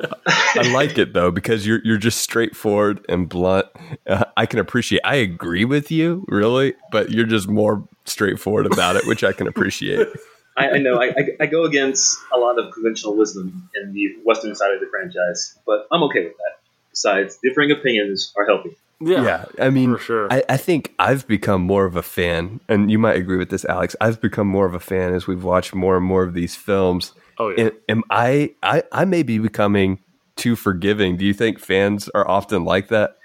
[0.54, 3.66] I like it though because you're you're just straightforward and blunt.
[4.06, 5.00] Uh, I can appreciate.
[5.04, 9.46] I agree with you, really, but you're just more straightforward about it, which I can
[9.46, 10.08] appreciate.
[10.56, 14.16] I, I know I, I, I go against a lot of conventional wisdom in the
[14.24, 16.58] Western side of the franchise, but I'm okay with that.
[16.90, 18.76] Besides, differing opinions are healthy.
[19.00, 20.32] Yeah, Yeah, I mean, for sure.
[20.32, 23.64] I, I think I've become more of a fan, and you might agree with this,
[23.64, 23.96] Alex.
[24.00, 27.12] I've become more of a fan as we've watched more and more of these films.
[27.42, 27.64] Oh yeah.
[27.64, 28.82] Am, am I, I?
[28.92, 29.98] I may be becoming
[30.36, 31.16] too forgiving.
[31.16, 33.16] Do you think fans are often like that?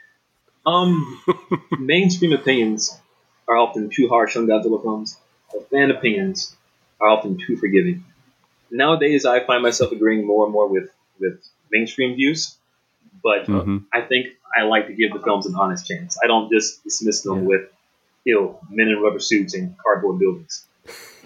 [0.65, 1.21] Um,
[1.79, 2.99] mainstream opinions
[3.47, 5.17] are often too harsh on Godzilla films,
[5.53, 6.55] but fan opinions
[6.99, 8.03] are often too forgiving.
[8.69, 11.39] Nowadays, I find myself agreeing more and more with, with
[11.71, 12.57] mainstream views,
[13.23, 13.85] but Mhm.
[13.93, 14.27] I think
[14.57, 16.17] I like to give the films an honest chance.
[16.21, 17.47] I don't just dismiss them Yeah.
[17.47, 17.61] with,
[18.25, 20.66] ill men in rubber suits and cardboard buildings.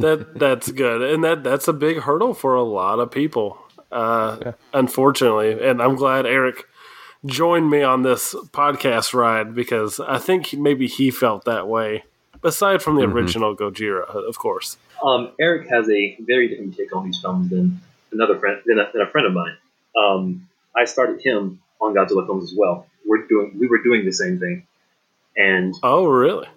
[0.02, 3.58] That that's good, and that that's a big hurdle for a lot of people.
[3.92, 6.66] Uh, Unfortunately, and I'm glad Eric
[7.26, 12.04] joined me on this podcast ride because I think maybe he felt that way.
[12.44, 13.14] Aside from the Mhm.
[13.14, 14.78] original Gojira, of course.
[15.06, 17.80] Um, Eric has a very different take on these films than
[18.12, 19.56] another friend than a, than a friend of mine.
[19.96, 22.88] Um, I started him on Godzilla films as well.
[23.06, 24.66] We're doing we were doing the same thing,
[25.38, 26.48] and Oh, really?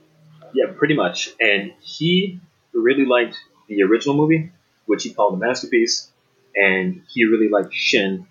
[0.55, 1.35] yeah, pretty much.
[1.41, 2.39] And he
[2.85, 3.37] really liked
[3.69, 4.51] the original movie,
[4.87, 6.11] which he called a masterpiece,
[6.55, 8.27] and he really liked Shin,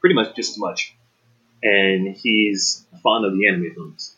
[0.00, 0.94] pretty much just as much.
[1.62, 4.14] And he's fond of the anime films,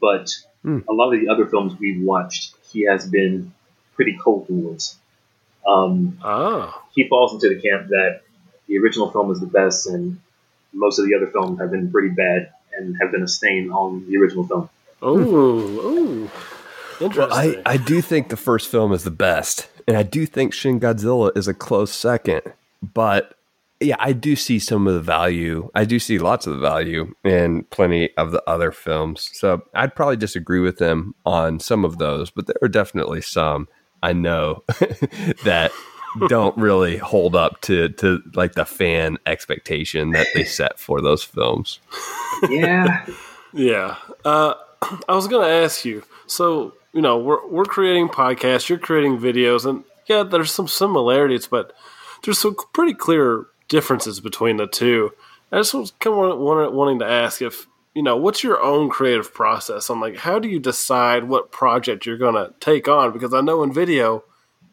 [0.00, 0.30] but
[0.62, 0.80] Hmm.
[0.88, 3.52] a lot of the other films we've watched, he has been
[3.94, 4.96] pretty cold towards.
[5.66, 8.22] Um, Oh, he falls into the camp that
[8.66, 10.18] the original film is the best, and
[10.72, 14.04] most of the other films have been pretty bad and have been a stain on
[14.08, 14.68] the original film.
[15.02, 15.18] oh,
[15.88, 16.30] oh.
[17.00, 17.62] Interesting.
[17.64, 20.80] I, I do think the first film is the best, and I do think Shin
[20.80, 22.42] Godzilla is a close second.
[22.82, 23.34] But
[23.80, 25.70] yeah, I do see some of the value.
[25.74, 29.30] I do see lots of the value in plenty of the other films.
[29.32, 33.68] So I'd probably disagree with them on some of those, but there are definitely some
[34.02, 34.64] I know
[35.44, 35.72] that
[36.28, 41.22] don't really hold up to to like the fan expectation that they set for those
[41.22, 41.80] films.
[42.48, 43.06] Yeah,
[43.52, 43.96] Yeah.
[44.24, 44.54] Uh,
[45.08, 46.04] I was going to ask you.
[46.26, 51.46] So, you know, we're we're creating podcasts, you're creating videos, and yeah, there's some similarities,
[51.46, 51.72] but
[52.24, 55.12] there's some pretty clear differences between the two.
[55.52, 59.32] I just was kind of wanting, to ask if you know what's your own creative
[59.32, 63.12] process on like how do you decide what project you're going to take on?
[63.12, 64.24] Because I know in video,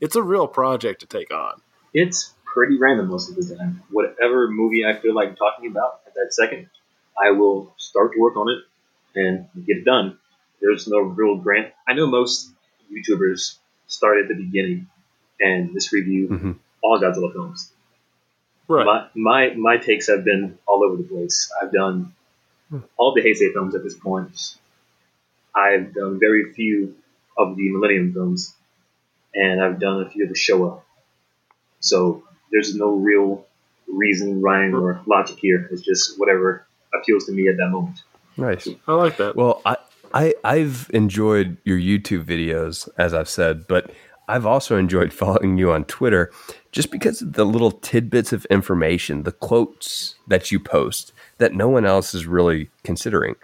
[0.02, 1.62] it's a real project to take on.
[1.94, 3.84] it's pretty random most of the time.
[3.92, 6.70] Whatever movie I feel like talking about at that second,
[7.24, 8.64] I will start to work on it
[9.14, 10.18] and get it done.
[10.62, 11.74] There's no real grant.
[11.88, 12.52] I know most
[12.91, 14.88] YouTubers start at the beginning
[15.39, 16.56] and just review Mhm.
[16.82, 17.72] all Godzilla films.
[18.68, 18.86] Right.
[18.86, 21.52] My, my my takes have been all over the place.
[21.62, 22.13] I've done
[22.98, 24.58] all the Heisei films at this point.
[25.54, 26.96] I've done very few
[27.38, 28.56] of the Millennium films,
[29.36, 30.82] and I've done a few of the Showa.
[31.80, 33.46] So there's no real
[33.88, 35.68] reason, rhyme, or logic here.
[35.72, 38.02] It's just whatever appeals to me at that moment.
[38.38, 38.68] Nice.
[38.88, 39.36] I like that.
[39.36, 39.78] Well, I,
[40.15, 43.91] I I've enjoyed your YouTube videos, as I've said, but
[44.28, 46.32] I've also enjoyed following you on Twitter
[46.71, 51.67] just because of the little tidbits of information, the quotes that you post that no
[51.67, 53.36] one else is really considering.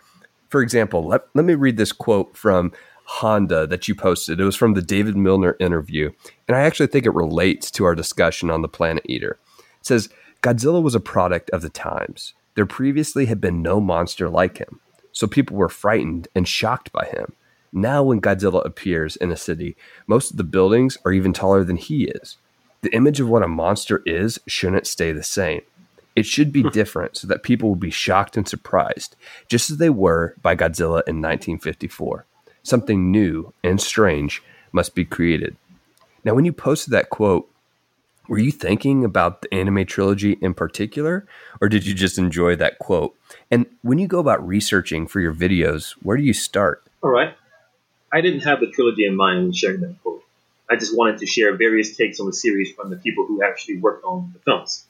[0.49, 2.71] For example, let, let me read this quote from
[3.05, 4.39] Honda that you posted.
[4.39, 6.11] It was from the David Milner interview,
[6.47, 9.37] and I actually think it relates to our discussion on the Planet Eater.
[9.59, 10.09] It says
[10.41, 12.33] Godzilla was a product of the times.
[12.55, 14.79] There previously had been no monster like him,
[15.11, 17.33] so people were frightened and shocked by him.
[17.73, 21.77] Now, when Godzilla appears in a city, most of the buildings are even taller than
[21.77, 22.37] he is.
[22.81, 25.61] The image of what a monster is shouldn't stay the same.
[26.15, 26.69] It should be hmm.
[26.69, 29.15] different so that people will be shocked and surprised,
[29.47, 32.25] just as they were by Godzilla in 1954.
[32.63, 35.55] Something new and strange must be created.
[36.23, 37.49] Now, when you posted that quote,
[38.31, 41.27] were you thinking about the anime trilogy in particular,
[41.59, 43.13] or did you just enjoy that quote?
[43.51, 46.81] And when you go about researching for your videos, where do you start?
[47.03, 47.35] All right.
[48.13, 50.23] I didn't have the trilogy in mind when sharing that quote.
[50.69, 53.79] I just wanted to share various takes on the series from the people who actually
[53.79, 54.85] worked on the films.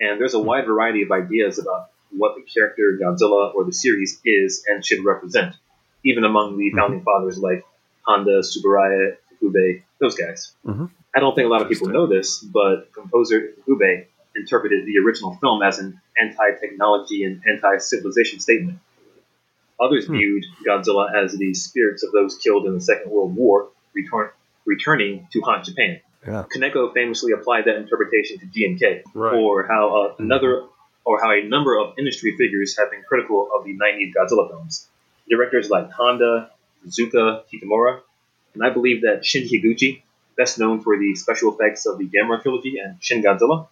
[0.00, 4.20] And there's a wide variety of ideas about what the character Godzilla or the series
[4.24, 5.54] is and should represent,
[6.04, 6.78] even among the mm-hmm.
[6.78, 7.64] founding fathers like
[8.02, 10.52] Honda, Tsuburaya, Ifukube, those guys.
[10.66, 10.90] Mhm.
[11.16, 15.32] I don't think a lot of people know this, but composer Ifukube interpreted the original
[15.40, 18.78] film as an anti-technology and anti-civilization statement.
[19.80, 20.16] Others Hmm.
[20.16, 24.30] viewed Godzilla as the spirits of those killed in the Second World War return,
[24.66, 26.00] returning to haunt Japan.
[26.26, 26.44] Yeah.
[26.54, 29.34] Kaneko famously applied that interpretation to GMK, Right.
[29.34, 30.62] or how uh, another,
[31.04, 34.88] or how a number of industry figures have been critical of the '90s Godzilla films.
[35.28, 36.50] Directors like Honda,
[36.86, 38.00] Tezuka Kitamura,
[38.54, 40.02] and I believe that Shinji Higuchi,
[40.36, 43.68] best known for the special effects of the Gamera trilogy and Shin Godzilla,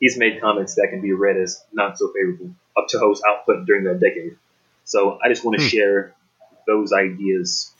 [0.00, 3.84] he's made comments that can be read as not so favorable of Toho's output during
[3.84, 4.36] that decade.
[4.84, 5.68] So I just want to Hmm.
[5.68, 6.14] share
[6.66, 7.72] those ideas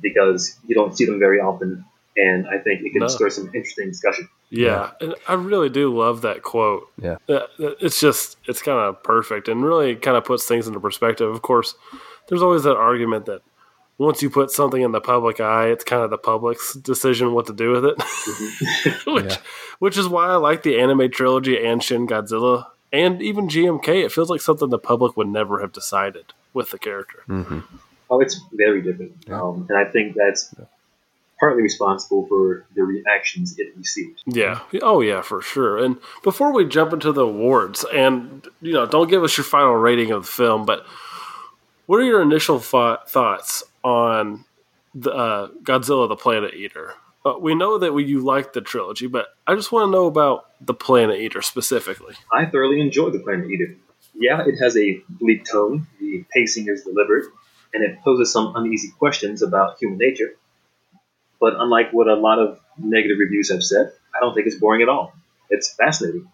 [0.00, 1.84] because you don't see them very often,
[2.16, 3.08] and I think it can No.
[3.08, 4.28] stir some interesting discussion.
[4.50, 6.88] Yeah, and I really do love that quote.
[7.00, 7.16] Yeah.
[7.58, 11.28] It's just it's kind of perfect and really kind of puts things into perspective.
[11.30, 11.74] Of course,
[12.28, 13.42] there's always that argument that
[13.98, 17.46] once you put something in the public eye, it's kind of the public's decision what
[17.46, 17.96] to do with it.
[19.06, 19.36] which, Yeah.
[19.78, 24.04] which is why I like the anime trilogy and Shin Godzilla and even GMK.
[24.04, 27.22] It feels like something the public would never have decided with the character.
[27.26, 27.60] hmm
[28.08, 29.42] Oh, it's very different, Yeah.
[29.42, 30.54] um, and I think that's
[31.40, 34.22] partly responsible for the reactions it received.
[34.26, 34.60] Yeah.
[34.80, 35.76] Oh, yeah, for sure.
[35.78, 39.74] And before we jump into the awards, and you know, don't give us your final
[39.74, 40.86] rating of the film, but
[41.86, 44.44] what are your initial thought, thoughts on
[44.94, 46.94] the uh, Godzilla: The Planet Eater?
[47.24, 50.06] Uh, we know that we, you like the trilogy, but I just want to know
[50.06, 52.14] about the Planet Eater specifically.
[52.32, 53.76] I thoroughly enjoyed The Planet Eater.
[54.14, 57.26] Yeah, it has a bleak tone, the pacing is deliberate,
[57.74, 60.34] and it poses some uneasy questions about human nature.
[61.40, 64.82] But unlike what a lot of negative reviews have said, I don't think it's boring
[64.82, 65.12] at all.
[65.50, 66.28] It's fascinating.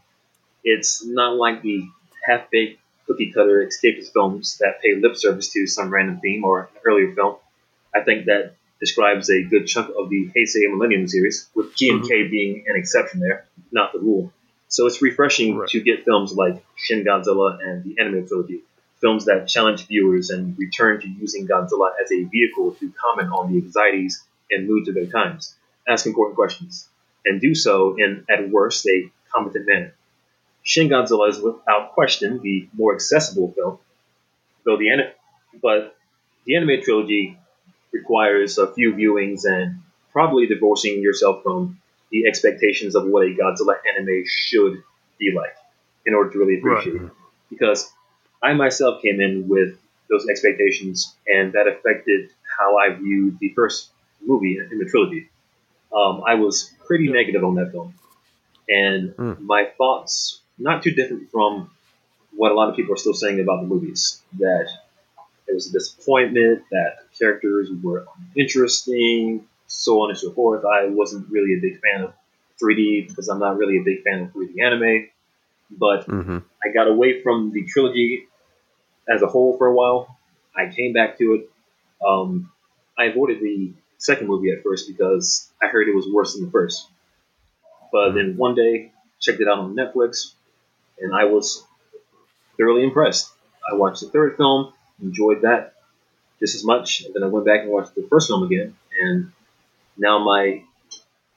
[0.63, 1.89] It's not like the
[2.25, 6.61] half baked cookie cutter escapist films that pay lip service to some random theme or
[6.61, 7.37] an earlier film.
[7.95, 12.31] I think that describes a good chunk of the Heisei Millennium series, with GMK mm-hmm.
[12.31, 14.33] being an exception there, not the rule.
[14.69, 15.69] So it's refreshing Right.
[15.69, 18.63] to get films like Shin Godzilla and the anime trilogy,
[19.01, 23.53] films that challenge viewers and return to using Godzilla as a vehicle to comment on
[23.53, 25.55] the anxieties and moods of their times,
[25.87, 26.89] ask important questions,
[27.25, 29.95] and do so in, at worst, a competent manner.
[30.63, 33.79] Shin Godzilla is without question the more accessible film,
[34.65, 35.13] though the
[35.61, 35.97] but
[36.45, 37.39] the anime trilogy
[37.93, 39.81] requires a few viewings and
[40.13, 44.83] probably divorcing yourself from the expectations of what a Godzilla anime should
[45.19, 45.57] be like
[46.07, 47.11] in order to really appreciate it.
[47.51, 47.93] Because
[48.43, 49.79] I myself came in with
[50.11, 53.91] those expectations, and that affected how I viewed the first
[54.25, 55.31] movie in the trilogy.
[55.95, 57.95] Um, I was pretty negative on that film,
[58.69, 59.41] and Mm.
[59.41, 61.71] my thoughts not too different from
[62.35, 64.23] what a lot of people are still saying about the movies.
[64.39, 64.69] That
[65.47, 70.65] it was a disappointment, that the characters were uninteresting, so on and so forth.
[70.65, 72.15] I wasn't really a big fan of
[72.61, 75.09] 3D because I'm not really a big fan of 3D anime,
[75.71, 78.29] but hmm I got away from the trilogy
[79.09, 80.19] as a whole for a while.
[80.57, 81.51] I came back to it.
[82.07, 82.51] Um,
[82.99, 86.51] I avoided the second movie at first because I heard it was worse than the
[86.51, 86.89] first.
[87.93, 90.33] But then one day, checked it out on Netflix,
[91.03, 91.65] and I was
[92.57, 93.31] thoroughly impressed.
[93.71, 95.75] I watched the third film, enjoyed that
[96.41, 99.33] just as much, and then I went back and watched the first film again, and
[99.97, 100.63] now my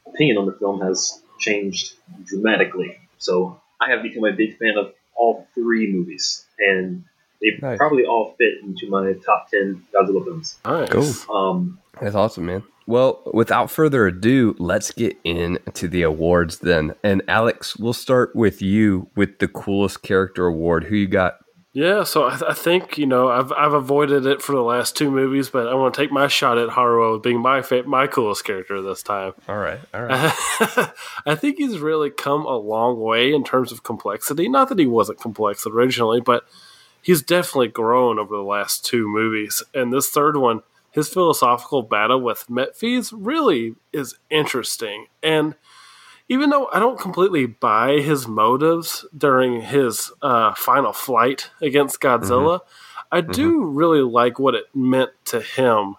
[0.08, 1.94] opinion on the film has changed
[2.26, 2.98] dramatically.
[3.18, 7.04] So I have become a big fan of all three movies, and
[7.42, 7.78] they Nice.
[7.78, 10.58] probably all fit into my top ten Godzilla films.
[10.66, 10.90] Nice.
[11.26, 11.36] Cool.
[11.36, 12.64] Um, That's awesome, man.
[12.88, 16.94] Well, without further ado, let's get into the awards then.
[17.04, 20.86] And Alex, we'll start with you with the coolest character award.
[20.86, 21.40] Who you got?
[21.76, 25.12] Yeah, so I, I think you know I've I've avoided it for the last two
[25.12, 28.46] movies, but I want to take my shot at Haruo being my fa- my coolest
[28.46, 29.34] character this time.
[29.50, 30.34] All right, all right.
[31.26, 34.48] I think he's really come a long way in terms of complexity.
[34.48, 36.46] Not that he wasn't complex originally, but
[37.02, 39.62] he's definitely grown over the last two movies.
[39.74, 40.62] And this third one,
[40.96, 45.08] his philosophical battle with Metphies really is interesting.
[45.22, 45.56] And
[46.30, 52.62] even though I don't completely buy his motives during his uh, final flight against Godzilla,
[53.12, 55.98] I do really like what it meant to him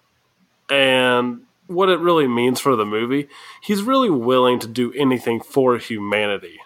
[0.70, 3.28] and what it really means for the movie.
[3.62, 6.59] He's really willing to do anything for humanity.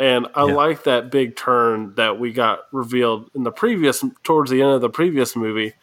[0.00, 0.54] And I Yeah.
[0.54, 4.80] like that big turn that we got revealed in the previous, towards the end of
[4.80, 5.74] the previous movie,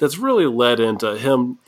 [0.00, 1.58] that's really led into him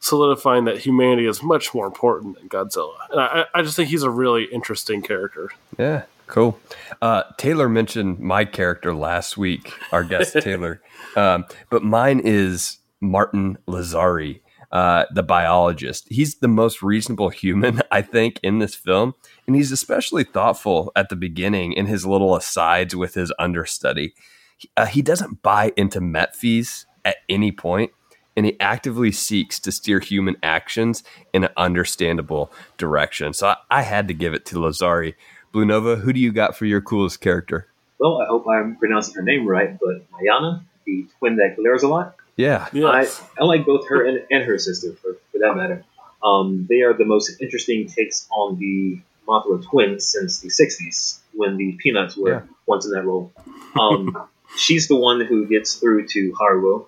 [0.00, 2.96] solidifying that humanity is much more important than Godzilla.
[3.10, 5.50] And I, I just think he's a really interesting character.
[5.78, 6.58] Yeah, cool.
[7.00, 10.82] Uh, Taylor mentioned my character last week, our guest Taylor,
[11.16, 14.40] um, but mine is Martin Lazari,
[14.72, 16.06] uh, the biologist.
[16.10, 19.14] He's the most reasonable human, I think, in this film,
[19.46, 24.14] and he's especially thoughtful at the beginning in his little asides with his understudy.
[24.58, 27.90] He, uh, he doesn't buy into Metphies at any point,
[28.36, 31.02] and he actively seeks to steer human actions
[31.32, 33.32] in an understandable direction.
[33.32, 35.14] So I, I had to give it to Lazari.
[35.52, 37.68] Blue Nova, who do you got for your coolest character?
[38.00, 41.88] well, I hope I'm pronouncing her name right, but Mayana, the twin that glares a
[41.88, 42.66] lot, Yeah.
[42.72, 43.22] Yes.
[43.38, 45.84] I, I like both her and, and her sister, for, for that matter.
[46.22, 51.56] Um, they are the most interesting takes on the Mothra twins since the 60s when
[51.56, 52.40] the Peanuts were Yeah.
[52.66, 53.32] once in that role.
[53.78, 54.14] Um,
[54.56, 56.86] she's the one who gets through to Haruo.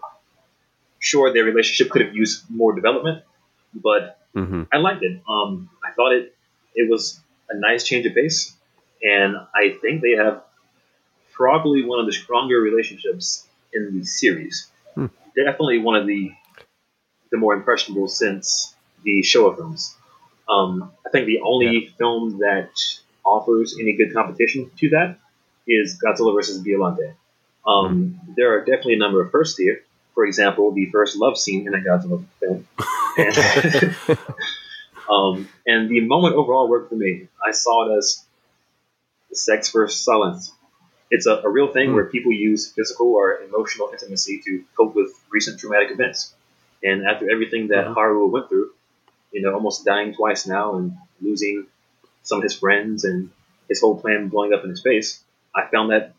[0.99, 3.23] Sure, their relationship could have used more development,
[3.75, 5.23] but hmm I liked it.
[5.29, 6.35] Um, I thought it
[6.75, 8.55] it was a nice change of pace,
[9.03, 10.43] and I think they have
[11.33, 14.69] probably one of the stronger relationships in the series.
[14.95, 15.07] Hmm.
[15.35, 16.33] Definitely one of the
[17.31, 19.95] the more impressionable since the Showa films.
[20.49, 22.71] Um, I think the only film that
[23.25, 25.19] offers any good competition to that
[25.67, 26.63] is Godzilla vs.
[26.63, 27.15] Biollante.
[27.67, 29.83] Um, there are definitely a number of firsts here.
[30.15, 32.67] For example, the first love scene in a Godzilla film.
[33.19, 34.19] And,
[35.11, 37.29] um, and the moment overall worked for me.
[37.47, 38.25] I saw it as
[39.33, 40.53] sex versus silence.
[41.11, 41.95] It's a, a real thing Hmm.
[41.95, 46.35] where people use physical or emotional intimacy to cope with recent traumatic events.
[46.83, 47.95] And after everything that Mhm.
[47.95, 48.71] Haruo went through,
[49.33, 51.67] you know, almost dying twice now and losing
[52.23, 53.31] some of his friends and
[53.69, 55.23] his whole plan blowing up in his face,
[55.55, 56.13] I found that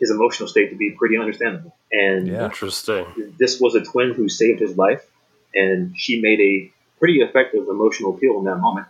[0.00, 1.76] his emotional state to be pretty understandable.
[1.92, 2.46] And Yeah.
[2.46, 3.34] Interesting.
[3.38, 5.06] this was a twin who saved his life,
[5.54, 8.86] and she made a pretty effective emotional appeal in that moment,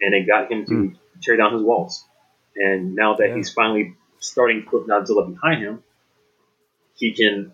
[0.00, 2.04] and it got him to tear down his walls.
[2.56, 3.36] And now that Yeah.
[3.36, 5.82] he's finally starting to put Godzilla behind him,
[6.94, 7.52] he can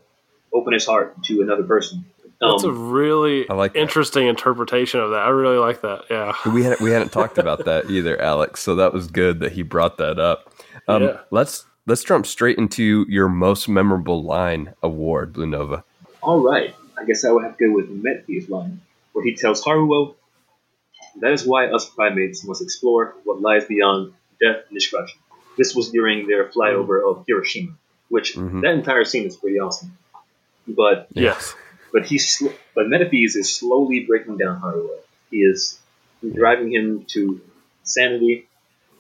[0.53, 2.05] open his heart to another person.
[2.41, 3.81] That's a Um, really I like that.
[3.81, 5.21] interesting interpretation of that.
[5.23, 6.05] I really like that.
[6.11, 6.35] Yeah.
[6.53, 8.61] We hadn't we hadn't talked about that either, Alex.
[8.61, 10.53] So that was good that he brought that up.
[10.89, 11.19] Um, Yeah.
[11.31, 15.85] Let's let's jump straight into your most memorable line award, Blue Nova.
[16.23, 18.81] all right, I guess I would have to go with Metphies's line,
[19.13, 20.15] where he tells Haruo,
[21.21, 25.19] "That is why us primates must explore what lies beyond death and destruction."
[25.57, 27.73] This was during their flyover of Hiroshima,
[28.09, 28.61] which Mhm.
[28.63, 29.97] that entire scene is pretty awesome.
[30.69, 31.55] But Yes.
[31.93, 34.99] but he's sl- but Metphies is slowly breaking down Haruo.
[35.31, 35.79] He is
[36.35, 37.41] driving him to
[37.83, 38.47] sanity,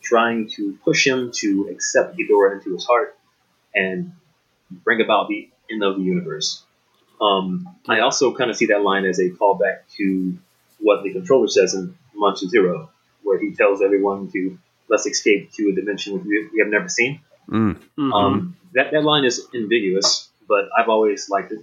[0.01, 3.16] trying to push him to accept Ghidorah into his heart
[3.74, 4.12] and
[4.70, 6.62] bring about the end of the universe.
[7.20, 10.38] Um, I also kind of see that line as a callback to
[10.78, 12.90] what the controller says in Monster Zero,
[13.22, 16.88] where he tells everyone to let's escape to a dimension which we, we have never
[16.88, 17.20] seen.
[17.48, 18.12] Mm, Mhm.
[18.12, 21.61] Um, that that line is ambiguous, but I've always liked it.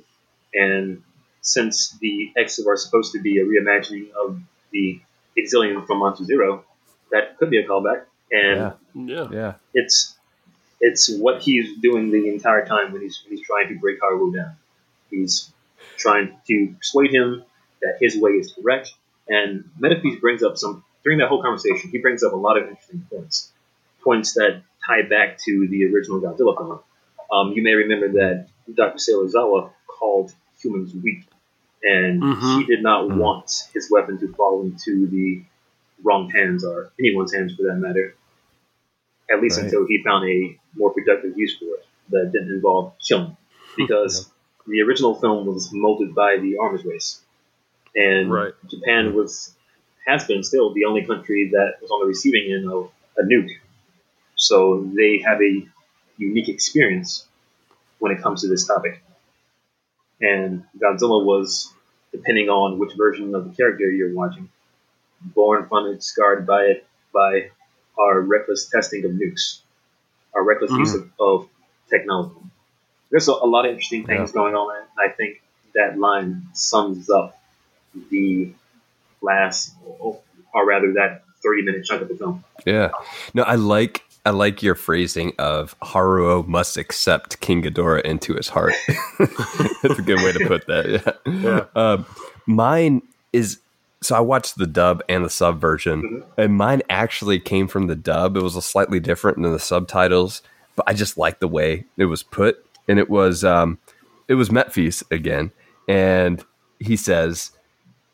[0.53, 1.03] And
[1.41, 4.39] since the X are supposed to be a reimagining of
[4.71, 4.99] the
[5.38, 6.65] Exilium from Monster Zero,
[7.11, 8.03] that could be a callback.
[8.32, 9.28] And yeah, yeah.
[9.32, 10.15] yeah, it's
[10.80, 14.34] it's what he's doing the entire time when he's when he's trying to break Haruo
[14.34, 14.55] down.
[15.09, 15.51] He's
[15.97, 17.43] trying to persuade him
[17.82, 18.93] that his way is correct.
[19.28, 21.89] And Metphies brings up some during that whole conversation.
[21.89, 23.51] He brings up a lot of interesting points,
[24.03, 26.80] points that tie back to the original Godzilla film.
[27.32, 28.97] Um, you may remember that Dr.
[28.97, 31.25] Serizawa called humans weak,
[31.84, 32.59] and Mhm.
[32.59, 33.17] he did not Mhm.
[33.17, 35.43] want his weapon to fall into the
[36.04, 38.16] wrong hands or anyone's hands for that matter
[39.30, 39.66] at least Right.
[39.66, 43.36] until he found a more productive use for it that didn't involve killing.
[43.78, 44.32] Because
[44.66, 47.22] the original film was molded by the arms race,
[47.95, 48.54] and Right.
[48.68, 49.54] Japan was
[50.08, 52.89] has been still the only country that was on the receiving end of
[53.20, 53.52] a nuke.
[54.36, 55.68] So they have a
[56.18, 57.28] unique experience
[58.00, 59.04] when it comes to this topic.
[60.20, 61.72] And Godzilla was,
[62.12, 64.50] depending on which version of the character you're watching,
[65.22, 67.49] born from it, scarred by it, by
[67.97, 69.59] our reckless testing of nukes,
[70.34, 71.49] our reckless use of, of
[71.89, 72.36] technology.
[73.09, 75.41] There's a, a lot of interesting things going on, and I think
[75.76, 77.39] that line sums up
[78.09, 78.53] the
[79.22, 80.22] last, or
[80.53, 82.43] rather, that 30 minute chunk of the film.
[82.65, 82.91] yeah.
[83.34, 88.49] No, I like I like your phrasing of Haruo must accept King Ghidorah into his
[88.49, 88.74] heart.
[89.20, 91.15] That's a good way to put that.
[91.26, 91.32] Yeah.
[91.34, 91.65] Yeah.
[91.76, 92.05] Um,
[92.45, 93.59] mine is
[94.02, 96.24] so I watched the dub and the sub version, Mhm.
[96.38, 98.38] and mine actually came from the dub.
[98.38, 100.41] It was a slightly different than the subtitles,
[100.76, 103.80] but I just liked the way it was put, and it was um,
[104.28, 105.52] it was Metphies again,
[105.88, 106.43] and
[106.80, 107.52] he says,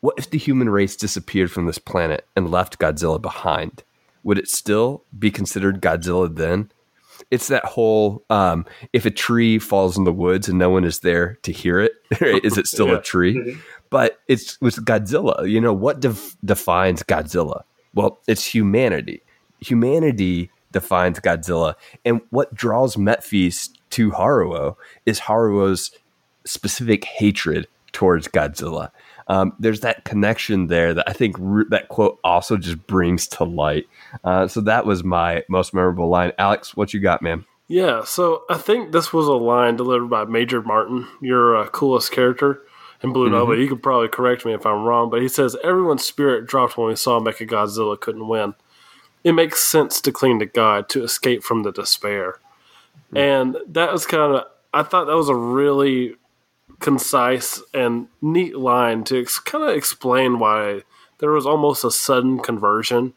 [0.02, 3.84] "What if the human race disappeared from this planet and left Godzilla behind?
[4.24, 6.72] Would it still be considered Godzilla then?"
[7.32, 11.00] It's that whole um, if a tree falls in the woods and no one is
[11.00, 11.94] there to hear it,
[12.44, 12.98] is it still Yeah.
[12.98, 13.36] a tree?
[13.36, 13.60] Mhm.
[13.90, 15.48] but it's with Godzilla.
[15.50, 17.64] You know what def- defines Godzilla?
[17.94, 19.22] Well, it's humanity.
[19.60, 25.92] Humanity defines Godzilla, and what draws Metphies to Haruo is Haruo's
[26.46, 28.90] specific hatred towards Godzilla.
[29.28, 33.44] Um, there's that connection there that I think re- that quote also just brings to
[33.44, 33.88] light.
[34.24, 36.34] Uh, so that was my most memorable line.
[36.38, 37.46] Alex, what you got, man?
[37.68, 42.12] Yeah, so I think this was a line delivered by Major Martin, your uh, coolest
[42.12, 42.62] character.
[43.02, 46.06] in Blue Nova, you could probably correct me if I'm wrong, but he says everyone's
[46.06, 48.54] spirit dropped when we saw Mechagodzilla couldn't win.
[49.24, 52.40] It makes sense to cling to God to escape from the despair.
[53.16, 56.16] And that was kind of, I thought that was a really
[56.80, 60.82] concise and neat line to ex- kind of explain why
[61.20, 63.14] there was almost a sudden conversion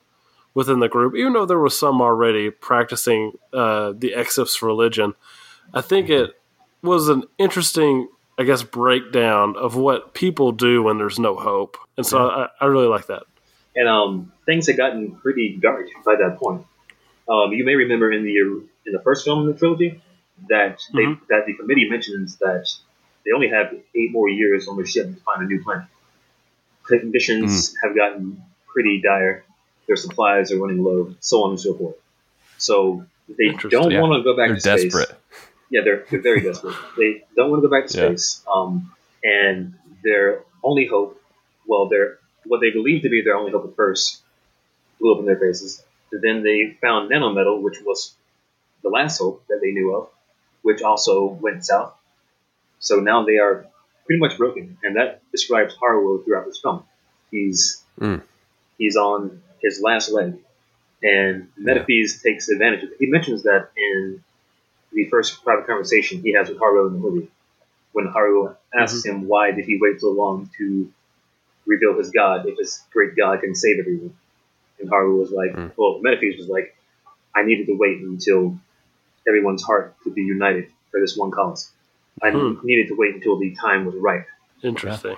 [0.54, 5.14] within the group, even though there was some already practicing uh, the Exif's religion.
[5.74, 6.30] I think it
[6.82, 12.06] was an interesting, I guess, breakdown of what people do when there's no hope, and
[12.06, 13.24] so I, I really like that.
[13.74, 16.64] And um, things had gotten pretty dark by that point.
[17.28, 18.36] Um, you may remember in the
[18.86, 20.00] in the first film in the trilogy
[20.48, 21.20] that they, Mhm.
[21.28, 22.66] that the committee mentions that
[23.26, 25.86] they only have eight more years on the ship to find a new planet.
[26.88, 28.40] The conditions have gotten
[28.72, 29.44] pretty dire.
[29.88, 31.96] Their supplies are running low, so on and so forth.
[32.58, 34.00] So they don't Yeah.
[34.00, 34.82] want to go back They're to space.
[34.84, 35.18] desperate.
[35.70, 36.76] Yeah, they're, they're very desperate.
[36.96, 38.08] They don't want to go back to Yeah.
[38.10, 38.44] space.
[38.52, 38.92] Um,
[39.24, 39.74] and
[40.04, 41.20] their only hope,
[41.66, 44.22] well, their what they believe to be their only hope at first,
[45.00, 45.82] blew up in their faces.
[46.12, 48.14] Then they found nanometal, which was
[48.84, 50.08] the last hope that they knew of,
[50.62, 51.95] which also went south.
[52.78, 53.66] So now they are
[54.06, 56.84] pretty much broken, and that describes Haruo throughout this film.
[57.30, 58.22] He's Mm.
[58.78, 60.34] he's on his last leg,
[61.02, 62.96] and Metphies takes advantage of it.
[62.98, 64.22] He mentions that in
[64.92, 67.28] the first private conversation he has with Haruo in the movie,
[67.92, 70.92] when Haruo asks him why did he wait so long to
[71.66, 74.14] reveal his god if his great god can save everyone,
[74.78, 75.72] and Haruo was like, Mm.
[75.76, 76.76] well, Metphies was like,
[77.34, 78.58] I needed to wait until
[79.26, 81.72] everyone's heart could be united for this one cause.
[82.22, 82.54] I Hmm.
[82.64, 84.22] needed to wait until the time was right.
[84.62, 85.16] Interesting.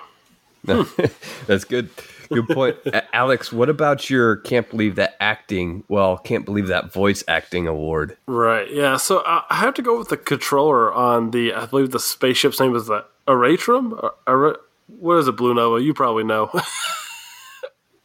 [0.64, 1.88] That's good.
[2.30, 2.76] Good point.
[3.14, 8.16] Alex, what about your can't believe that acting, well, can't believe that voice acting award?
[8.26, 8.70] Right.
[8.70, 8.96] Yeah.
[8.98, 11.54] So I I have to go with the controller on the.
[11.54, 13.92] I believe the spaceship's name is the Aratrum.
[14.02, 14.56] Or, Ara-
[14.88, 15.82] what is it, Blue Nova?
[15.82, 16.50] You probably know.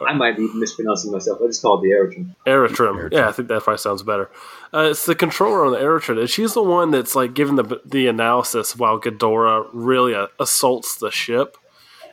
[0.07, 1.39] I might be mispronouncing myself.
[1.41, 2.35] I just call it the Aerodrome.
[2.45, 3.09] Aerodrome.
[3.11, 4.29] Yeah, I think that probably sounds better.
[4.73, 7.81] Uh, it's the controller on the Aerodrome, and she's the one that's like giving the
[7.85, 11.57] the analysis while Ghidorah really uh, assaults the ship,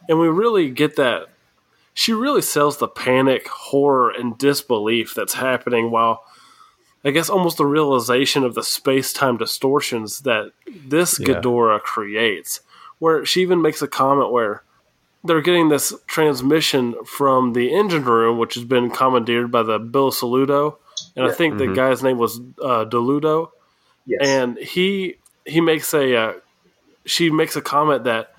[0.09, 1.29] and we really get that.
[1.93, 6.23] She really sells the panic, horror, and disbelief that's happening while.
[7.03, 11.29] I guess almost the realization of the space time distortions that this Yeah.
[11.29, 12.61] Ghidorah creates,
[12.99, 14.65] where she even makes a comment where
[15.25, 20.77] they're getting this transmission from the engine room, which has been commandeered by the Bilusaludo,
[21.17, 21.35] and I Yeah.
[21.35, 23.51] think the guy's name was uh, Deludo,
[24.07, 24.21] Yes.
[24.23, 25.17] and he
[25.47, 26.33] he makes a uh,
[27.05, 28.35] she makes a comment that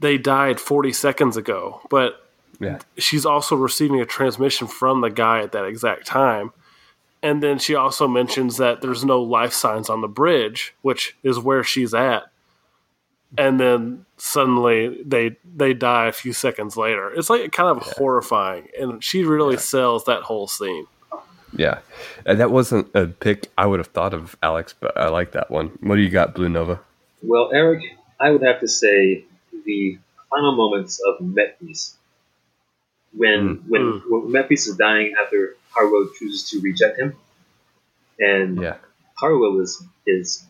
[0.00, 2.20] they died 40 seconds ago, but
[2.60, 2.78] Yeah.
[2.98, 6.52] she's also receiving a transmission from the guy at that exact time.
[7.22, 11.38] And then she also mentions that there's no life signs on the bridge, which is
[11.38, 12.24] where she's at.
[13.36, 17.10] And then suddenly they they die a few seconds later.
[17.12, 20.86] It's like kind of horrifying, and she really sells that whole scene.
[21.56, 21.78] Yeah.
[22.26, 25.50] Uh, that wasn't a pick I would have thought of, Alex, but I like that
[25.50, 25.70] one.
[25.80, 26.80] What do you got, Blue Nova?
[27.22, 27.82] Well, Eric,
[28.18, 29.24] I would have to say
[29.64, 29.98] the
[30.30, 31.94] final moments of Metphies.
[33.16, 34.02] When when, Mm.
[34.10, 37.14] when Metphies is dying after Haruo chooses to reject him,
[38.18, 38.76] and Yeah.
[39.20, 40.44] Haruo is is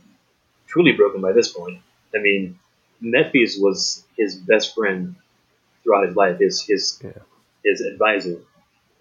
[0.66, 1.80] truly broken by this point.
[2.14, 2.58] I mean,
[3.04, 5.14] Metphies was his best friend
[5.82, 7.12] throughout his life, his his Yeah.
[7.64, 8.38] his advisor,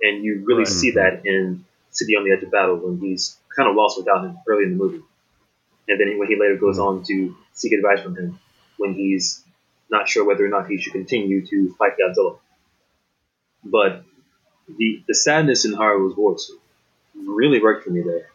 [0.02, 0.68] and you really Right.
[0.68, 4.26] see that in City on the Edge of Battle when he's kind of lost without
[4.26, 5.04] him early in the movie,
[5.88, 7.00] and then when he later goes mm-hmm.
[7.00, 8.40] on to seek advice from him
[8.78, 9.44] when he's
[9.90, 12.40] not sure whether or not he should continue to fight Godzilla.
[13.64, 14.04] But
[14.68, 16.52] the the sadness in Haruo's voice
[17.16, 18.28] really worked for me there.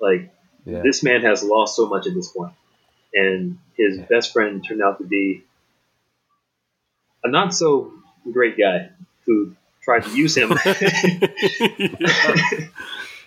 [0.00, 0.30] Like
[0.64, 0.82] Yeah.
[0.82, 2.54] this man has lost so much at this point,
[3.14, 5.44] and his best friend turned out to be
[7.22, 7.92] a not so
[8.32, 8.90] great guy
[9.26, 10.48] who tried to use him,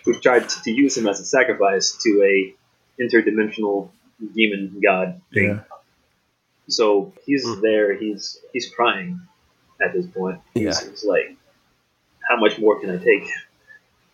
[0.04, 2.54] who tried to use him as a sacrifice to a
[3.02, 3.90] interdimensional
[4.34, 5.44] demon god thing.
[5.48, 5.60] Yeah.
[6.68, 7.60] So he's Hmm.
[7.60, 7.94] there.
[7.96, 9.20] He's he's crying
[9.80, 10.40] at this point.
[10.54, 10.90] He's, Yeah.
[10.90, 11.36] he's like,
[12.28, 13.28] "How much more can I take?"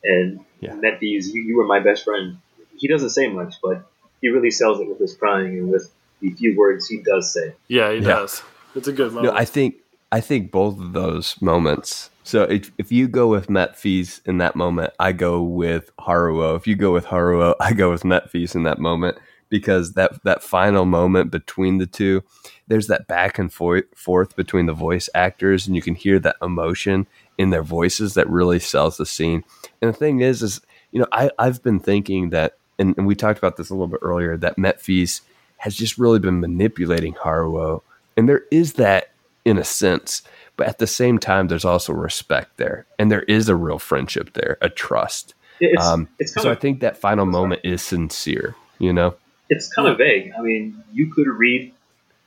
[0.05, 0.73] And Yeah.
[0.75, 2.39] Metphies, you, you were my best friend.
[2.77, 3.85] He doesn't say much, but
[4.21, 5.91] he really sells it with his crying and with
[6.21, 7.55] the few words he does say.
[7.69, 8.05] Yeah, he Yeah.
[8.21, 8.43] does.
[8.75, 9.35] It's a good moment.
[9.35, 9.39] No.
[9.39, 9.77] I think
[10.13, 12.11] I think both of those moments.
[12.23, 16.57] So if, if you go with Metphies in that moment, I go with Haruo.
[16.57, 19.19] If you go with Haruo, I go with Metphies in that moment
[19.51, 22.23] because that that final moment between the two,
[22.69, 26.37] there's that back and forth forth between the voice actors, and you can hear that
[26.41, 27.07] emotion
[27.37, 29.43] in their voices that really sells the scene.
[29.83, 30.61] And the thing is, is
[30.93, 33.89] you know, I I've been thinking that, and, and we talked about this a little
[33.89, 35.21] bit earlier, that Metphies
[35.59, 37.83] has just really been manipulating Haruo,
[38.17, 39.11] and there is that
[39.45, 40.23] in a sense.
[40.57, 44.35] But at the same time, there's also respect there, and there is a real friendship
[44.35, 45.35] there, a trust.
[45.61, 48.55] It's, Um, it's kind so of I think that final moment is sincere.
[48.79, 49.15] You know,
[49.49, 50.33] it's kind of vague.
[50.39, 51.73] I mean, you could read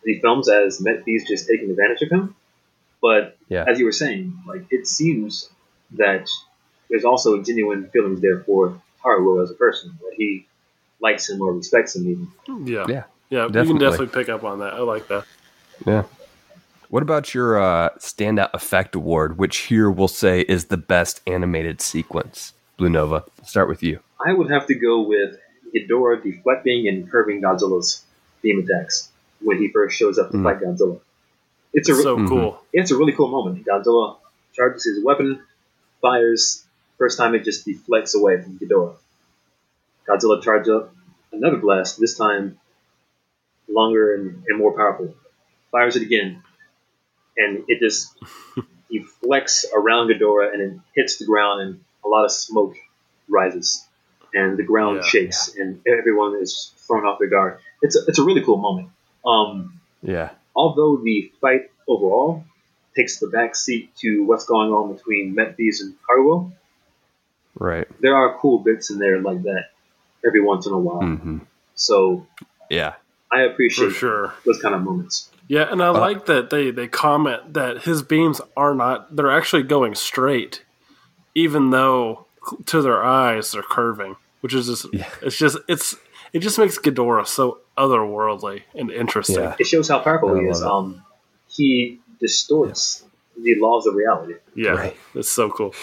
[0.03, 2.35] the films as Metphies just taking advantage of him,
[3.01, 3.65] but Yeah.
[3.67, 5.49] as you were saying, like it seems
[5.91, 6.29] that
[6.89, 10.45] there's also genuine feelings there for Haruo as a person that he
[10.99, 12.27] likes him or respects him even.
[12.67, 12.85] Yeah.
[12.87, 13.43] Yeah, Yeah.
[13.43, 13.67] You definitely.
[13.67, 14.73] can definitely pick up on that.
[14.73, 15.25] I like that.
[15.85, 16.03] yeah.
[16.89, 21.81] What about your uh, standout effect award, which here we'll say is the best animated
[21.81, 22.53] sequence?
[22.77, 23.99] Blue Nova, start with you.
[24.25, 25.37] I would have to go with
[25.75, 28.03] Ghidorah deflecting and curving Godzilla's
[28.41, 29.09] beam attacks
[29.41, 30.43] when he first shows up to Mm.
[30.43, 30.99] fight Godzilla.
[31.73, 32.29] It's a re- so Mhm.
[32.29, 32.63] cool.
[32.71, 33.65] it's a really cool moment.
[33.65, 34.15] Godzilla
[34.53, 35.41] charges his weapon,
[36.01, 36.63] fires.
[36.97, 38.95] First time it just deflects away from Ghidorah.
[40.07, 40.95] Godzilla charges up
[41.31, 42.59] another blast, this time
[43.69, 45.15] longer and, and more powerful.
[45.71, 46.41] Fires it again,
[47.35, 48.15] and it just
[48.91, 52.75] deflects around Ghidorah and then hits the ground, and a lot of smoke
[53.27, 53.85] rises,
[54.33, 55.07] and the ground Yeah.
[55.07, 57.59] shakes, and everyone is thrown off their guard.
[57.81, 58.89] It's a, it's a really cool moment.
[59.25, 62.45] Um, Yeah, although the fight overall
[62.95, 66.53] takes the back seat to what's going on between Metphies and Haruo,
[67.59, 67.87] right.
[68.01, 69.65] there are cool bits in there like that
[70.25, 71.01] every once in a while.
[71.01, 71.39] hmm
[71.75, 72.25] So
[72.69, 72.93] Yeah,
[73.31, 74.33] I For appreciate sure.
[74.45, 75.29] those kind of moments.
[75.47, 79.63] Yeah, and I like that they they comment that his beams are not they're actually
[79.63, 80.63] going straight,
[81.35, 82.25] even though
[82.65, 85.09] to their eyes they're curving, which is just Yeah.
[85.21, 85.95] it's just it's
[86.33, 89.35] it just makes Ghidorah so otherworldly and interesting.
[89.37, 89.55] Yeah.
[89.57, 90.61] It shows how powerful he is.
[90.61, 91.03] love Um,
[91.47, 93.03] he distorts
[93.41, 94.33] the laws of reality.
[94.55, 94.97] Yeah, Right.
[95.15, 95.73] it's so cool.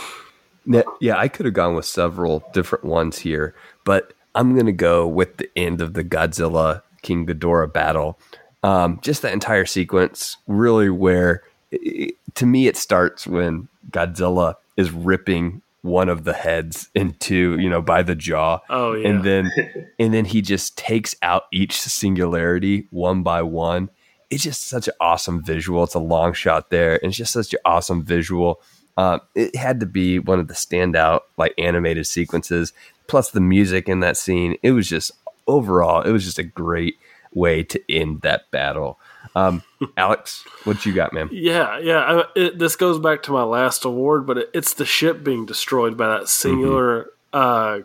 [1.01, 3.55] Yeah, I could have gone with several different ones here,
[3.85, 8.19] but I'm going to go with the end of the Godzilla King Ghidorah battle.
[8.62, 11.43] Um, just that entire sequence, really, where
[11.73, 17.69] i to me it starts when Godzilla is ripping one of the heads into, you
[17.69, 19.53] know, by the jaw, Oh yeah, and then
[19.99, 23.91] and then he just takes out each singularity one by one.
[24.31, 25.85] It's just such an awesome visual.
[25.85, 28.62] It's a long shot there, and it's just such an awesome visual.
[28.97, 32.72] Um, it had to be one of the standout like animated sequences.
[33.07, 34.57] Plus the music in that scene.
[34.62, 35.12] It was just
[35.47, 36.97] overall, it was just a great
[37.34, 38.99] way to end that battle.
[39.34, 39.62] Um,
[39.97, 41.28] Alex, what you got, man?
[41.32, 41.99] Yeah, yeah.
[41.99, 45.45] I, it, this goes back to my last award, but it, it's the ship being
[45.45, 47.80] destroyed by that singular uh,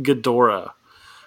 [0.00, 0.72] Ghidorah,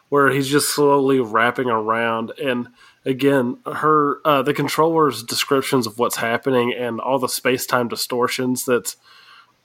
[0.10, 2.32] where he's just slowly wrapping around.
[2.42, 2.70] And
[3.06, 8.66] again, her uh, the controller's descriptions of what's happening and all the space time distortions.
[8.66, 8.98] That's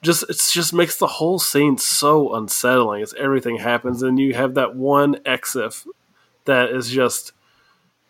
[0.03, 4.53] just it just makes the whole scene so unsettling as everything happens, and you have
[4.53, 5.87] that one exif
[6.45, 7.31] that is just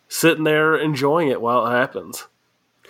[0.08, 2.26] sitting there enjoying it while it happens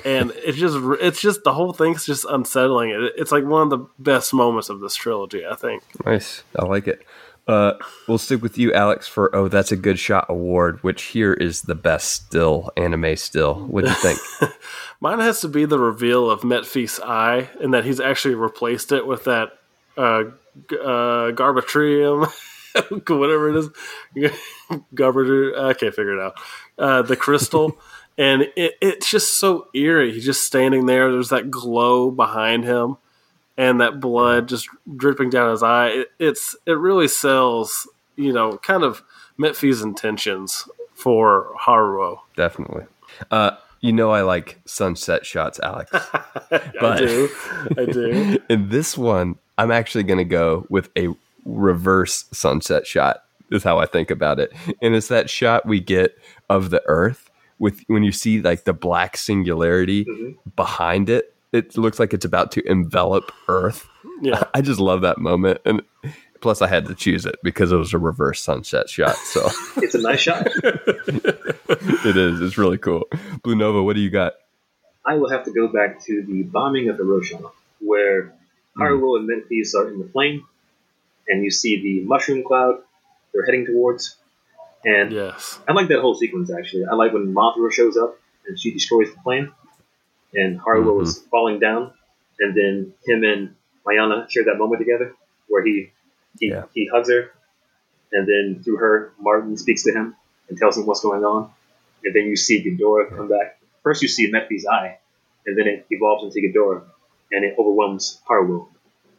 [0.04, 2.90] and it's just it's just the whole thing's just unsettling.
[2.90, 5.82] It, it's like one of the best moments of this trilogy, I think.
[6.04, 6.42] Nice.
[6.56, 7.04] I like it.
[7.46, 7.74] Uh,
[8.08, 11.62] we'll stick with you, Alex, for Oh, That's a Good Shot award, which here is
[11.62, 13.66] the best still anime still.
[13.66, 14.18] What do you think?
[15.00, 19.06] Mine has to be the reveal of Metphies's eye, and that he's actually replaced it
[19.06, 19.58] with that
[19.98, 20.24] uh,
[20.72, 22.32] uh, Garbatrium,
[23.08, 23.68] whatever it is,
[24.94, 25.58] Garbatrium.
[25.58, 26.34] I can't figure it out.
[26.78, 27.78] Uh, the crystal,
[28.16, 30.12] and it, it's just so eerie.
[30.12, 31.12] He's just standing there.
[31.12, 32.96] There's that glow behind him,
[33.56, 35.88] and that blood just dripping down his eye.
[35.88, 39.02] It, it's it really sells, you know, kind of
[39.38, 42.18] Metphies's intentions for Haruo.
[42.36, 42.84] Definitely.
[43.30, 45.90] Uh, you know I like sunset shots, Alex.
[46.50, 47.28] I do,
[47.76, 48.38] I do.
[48.48, 51.08] In this one, I'm actually going to go with a
[51.44, 53.22] reverse sunset shot.
[53.50, 56.16] Is how I think about it, and it's that shot we get
[56.48, 60.36] of the Earth with when you see like the black singularity Mhm.
[60.56, 61.33] behind it.
[61.54, 63.88] It looks like it's about to envelop Earth.
[64.20, 64.42] Yeah.
[64.54, 65.82] I just love that moment, and
[66.40, 69.14] plus I had to choose it because it was a reverse sunset shot.
[69.14, 70.48] So It's a nice shot.
[70.56, 72.40] it is.
[72.40, 73.06] It's really cool.
[73.44, 74.32] Blue Nova, what do you got?
[75.06, 78.32] I will have to go back to the bombing of Hiroshima, where
[78.74, 78.82] hmm.
[78.82, 80.42] Haruo and Metphies are in the plane,
[81.28, 82.82] and you see the mushroom cloud
[83.32, 84.16] they're heading towards.
[84.84, 85.60] And Yes.
[85.68, 86.84] I like that whole sequence actually.
[86.84, 89.52] I like when Mothra shows up and she destroys the plane,
[90.34, 91.28] and Haruo is mm-hmm.
[91.28, 91.92] falling down,
[92.40, 93.54] and then him and
[93.86, 95.14] Mayana share that moment together
[95.48, 95.90] where he
[96.38, 96.64] he, Yeah.
[96.74, 97.30] he hugs her,
[98.12, 100.16] and then through her, Martin speaks to him
[100.48, 101.50] and tells him what's going on,
[102.04, 103.60] and then you see Ghidorah come back.
[103.82, 104.98] First, you see Metphies's eye,
[105.46, 106.82] and then it evolves into Ghidorah,
[107.30, 108.68] and it overwhelms Haruo.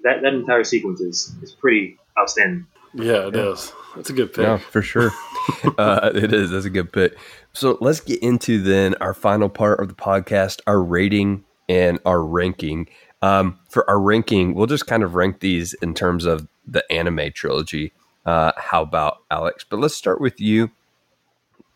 [0.04, 2.68] That that entire sequence is, is pretty outstanding.
[2.94, 3.72] Yeah, it is.
[3.96, 4.44] That's a good pick.
[4.44, 5.12] Yeah, for sure.
[5.78, 6.52] uh, it is.
[6.52, 7.18] That's a good pick.
[7.54, 12.24] So let's get into then our final part of the podcast, our rating and our
[12.24, 12.88] ranking.
[13.22, 17.32] Um, for our ranking, we'll just kind of rank these in terms of the anime
[17.34, 17.94] trilogy.
[18.26, 19.66] Uh, how about Alex?
[19.68, 20.72] But let's start with you.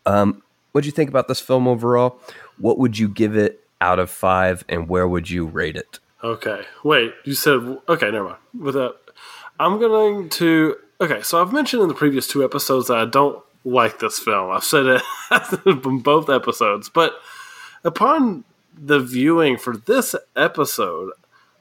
[0.06, 0.42] Um,
[0.72, 2.18] what do you think about this film overall?
[2.58, 5.98] What would you give it out of five, and where would you rate it?
[6.22, 7.14] Okay, wait.
[7.24, 8.10] You said okay.
[8.10, 8.38] Never mind.
[8.58, 8.96] With that,
[9.58, 10.76] I'm going to.
[11.00, 14.50] Okay, so I've mentioned in the previous two episodes that I don't like this film.
[14.50, 15.02] I've said it
[15.86, 17.14] in both episodes, but
[17.82, 18.44] upon
[18.76, 21.12] the viewing for this episode,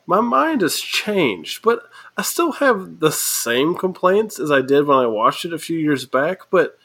[0.06, 1.62] my mind has changed.
[1.62, 1.84] But
[2.18, 5.80] I still have the same complaints as I did when I watched it a few
[5.80, 6.50] years back.
[6.50, 6.78] But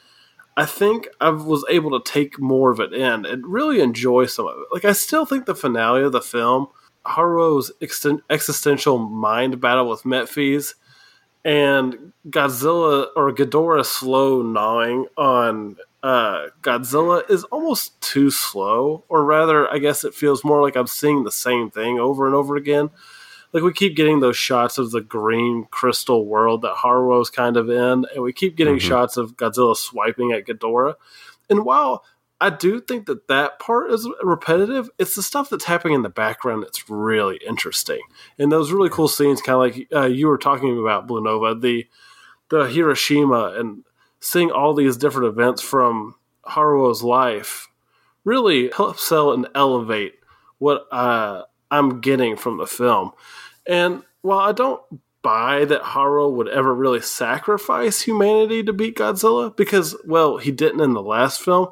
[0.57, 4.47] I think I was able to take more of it in and really enjoy some
[4.47, 4.67] of it.
[4.73, 6.69] Like I still think the finale of the film,
[7.05, 7.73] Haruo's
[8.31, 10.75] existential mind battle with Metphies,
[11.45, 19.70] and Godzilla or Ghidorah slow gnawing on uh, Godzilla is almost too slow, or rather,
[19.70, 22.90] I guess it feels more like I'm seeing the same thing over and over again.
[23.53, 27.70] Like we keep getting those shots of the green crystal world that Haruo's kind of
[27.70, 28.88] in, and we keep getting mm-hmm.
[28.88, 30.95] shots of Godzilla swiping at Ghidorah.
[31.49, 32.05] And while
[32.41, 34.91] I do think that that part is repetitive.
[34.99, 38.01] It's the stuff that's happening in the background that's really interesting,
[38.39, 41.55] and those really cool scenes, kind of like uh, you were talking about Blue Nova,
[41.55, 41.87] the
[42.51, 43.85] the Hiroshima, and
[44.20, 47.68] seeing all these different events from Haruo's life,
[48.24, 50.14] really helps sell and elevate
[50.59, 53.12] what uh, I'm getting from the film.
[53.66, 54.82] And while I don't
[55.22, 60.80] buy that Haruo would ever really sacrifice humanity to beat Godzilla, because well, he didn't
[60.80, 61.68] in the last film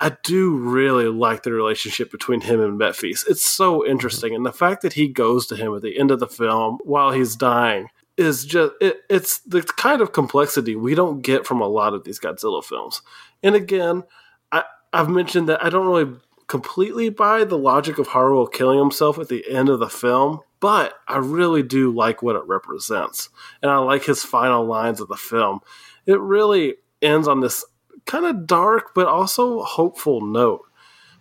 [0.00, 3.24] I do really like the relationship between him and Metphies.
[3.28, 3.90] It's so mm-hmm.
[3.90, 6.78] interesting, and the fact that he goes to him at the end of the film
[6.84, 11.60] while he's dying is just it, it's the kind of complexity we don't get from
[11.60, 13.02] a lot of these Godzilla films.
[13.42, 14.04] And again,
[14.52, 19.18] I, I've mentioned that I don't really completely buy the logic of Haruo killing himself
[19.18, 23.28] at the end of the film, but I really do like what it represents,
[23.62, 25.60] and I like his final lines of the film.
[26.06, 27.64] It really ends on this
[28.10, 30.62] kind of dark but also hopeful note.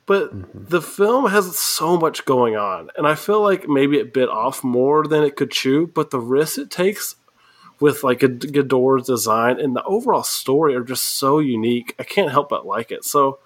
[0.05, 0.65] But mm-hmm.
[0.65, 4.63] the film has so much going on, and I feel like maybe it bit off
[4.63, 5.85] more than it could chew.
[5.85, 7.15] But the risks it takes
[7.79, 11.95] with like a Ghidorah's design and the overall story are just so unique.
[11.99, 13.05] I can't help but like it.
[13.05, 13.39] So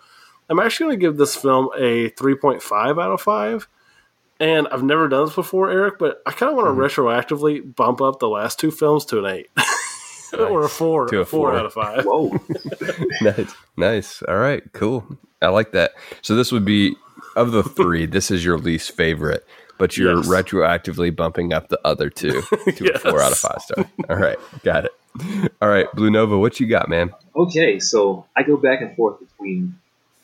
[0.50, 3.68] I'm actually going to give this film a 3.5 out of 5.
[4.40, 6.82] And I've never done this before, Eric, but I kind of want to mm-hmm.
[6.82, 9.50] retroactively bump up the last two films to an 8.
[10.34, 10.42] nice.
[10.50, 12.06] or a four, to a four, four out of five.
[12.06, 12.30] Whoa,
[13.22, 14.22] nice, nice.
[14.24, 15.18] All right, cool.
[15.42, 15.94] I like that.
[16.22, 16.96] So this would be
[17.36, 18.06] of the three.
[18.06, 19.46] this is your least favorite,
[19.78, 20.28] but you're yes.
[20.28, 22.96] retroactively bumping up the other two to yes.
[22.96, 23.86] a four out of five star.
[24.10, 24.92] All right, got it.
[25.62, 27.14] All right, Blue Nova, what you got, man?
[27.36, 29.80] Okay, so I go back and forth between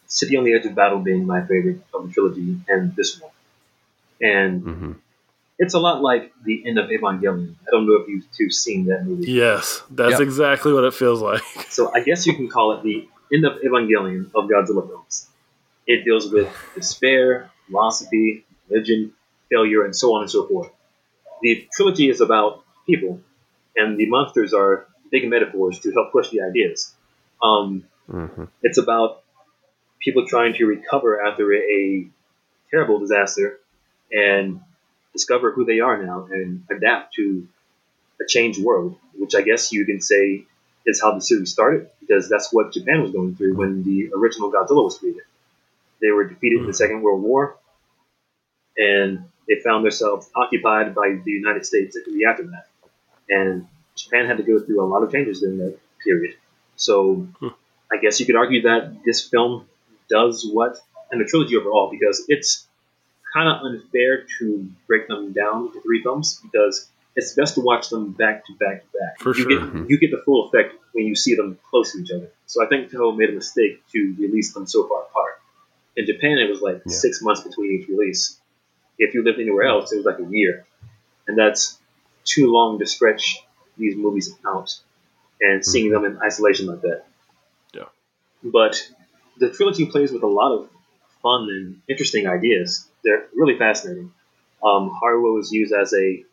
[0.07, 3.31] City on the Edge of Battle being my favorite of the trilogy and this one,
[4.21, 4.61] and.
[4.63, 4.91] Mm-hmm
[5.59, 7.53] it's a lot like the end of Evangelion.
[7.67, 9.29] I don't know if you've two seen that movie.
[9.29, 10.21] Yes, that's yep.
[10.21, 11.43] exactly what it feels like.
[11.69, 15.27] so I guess you can call it the end of Evangelion of Godzilla films.
[15.85, 19.11] It deals with despair, philosophy, religion,
[19.51, 20.71] failure, and so on and so forth.
[21.41, 23.19] The trilogy is about people,
[23.75, 26.93] and the monsters are big metaphors to help push the ideas.
[27.43, 28.45] Um, mm-hmm.
[28.63, 29.23] It's about
[29.99, 32.07] people trying to recover after a
[32.71, 33.59] terrible disaster
[34.11, 34.61] and
[35.13, 37.47] discover who they are now and adapt to
[38.21, 40.45] a changed world, which I guess you can say
[40.85, 44.51] is how the series started, because that's what Japan was going through when the original
[44.51, 45.23] Godzilla was created.
[46.01, 46.73] They were defeated in the hmm.
[46.73, 47.57] Second World War,
[48.77, 52.67] and they found themselves occupied by the United States in the aftermath.
[53.29, 56.35] And Japan had to go through a lot of changes during that period.
[56.75, 57.49] So hmm.
[57.91, 59.65] I guess you could argue that this film
[60.09, 60.79] does what,
[61.11, 62.67] and the trilogy overall, because it's
[63.33, 67.89] kind of unfair to break them down into three films because it's best to watch
[67.89, 69.19] them back to back to back.
[69.19, 69.49] For you sure.
[69.49, 69.85] Get, mm-hmm.
[69.89, 72.29] you get the full effect when you see them close to each other.
[72.45, 75.41] So I think Toho made a mistake to release them so far apart.
[75.95, 76.93] In Japan, it was like yeah.
[76.93, 78.39] six months between each release.
[78.97, 80.65] If you lived anywhere else, it was like a year.
[81.27, 81.77] And that's
[82.25, 83.43] too long to stretch
[83.77, 84.75] these movies out
[85.41, 86.03] and seeing mm-hmm.
[86.03, 87.03] them in isolation like that.
[87.73, 87.85] Yeah.
[88.43, 88.89] But
[89.37, 90.69] the trilogy plays with a lot of
[91.21, 94.11] fun and interesting ideas they're really fascinating.
[94.63, 96.23] Um, Haruo was used as a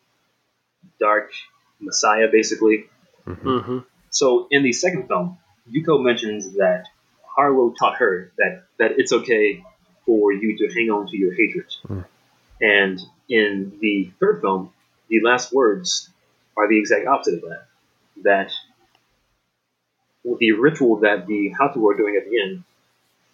[0.99, 1.31] dark
[1.79, 2.85] messiah, basically.
[3.25, 3.47] Mm-hmm.
[3.47, 3.77] mm-hmm.
[4.09, 5.37] So in the second film,
[5.71, 6.85] Yuko mentions that
[7.37, 9.63] Haruo taught her that, that it's okay
[10.05, 11.67] for you to hang on to your hatred.
[11.87, 12.05] Mm.
[12.61, 14.71] And in the third film,
[15.09, 16.09] the last words
[16.55, 17.65] are the exact opposite of that.
[18.23, 18.51] That
[20.39, 22.63] the ritual that the Hatu are doing at the end,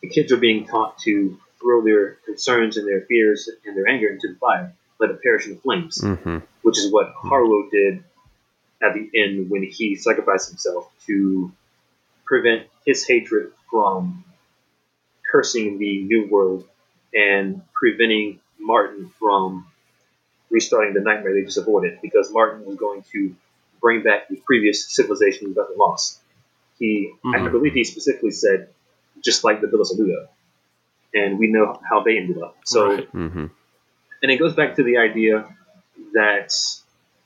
[0.02, 4.10] the kids are being taught to throw their concerns and their fears and their anger
[4.10, 6.38] into the fire, let it perish in the flames, Mm-hmm.
[6.62, 8.04] which is what Haruo did
[8.82, 11.52] at the end when he sacrificed himself to
[12.26, 14.24] prevent his hatred from
[15.32, 16.68] cursing the new world
[17.14, 19.66] and preventing Martin from
[20.50, 23.36] restarting the nightmare they just avoided because Martin was going to
[23.82, 26.20] bring back the previous civilization that they lost.
[26.80, 27.52] He, I Mhm.
[27.52, 28.70] believe he specifically said,
[29.22, 30.28] just like the Bilusaludo.
[31.14, 32.58] And we know how they ended up.
[32.66, 33.14] So, Right.
[33.14, 33.46] Mm-hmm.
[34.24, 35.46] and it goes back to the idea
[36.14, 36.52] that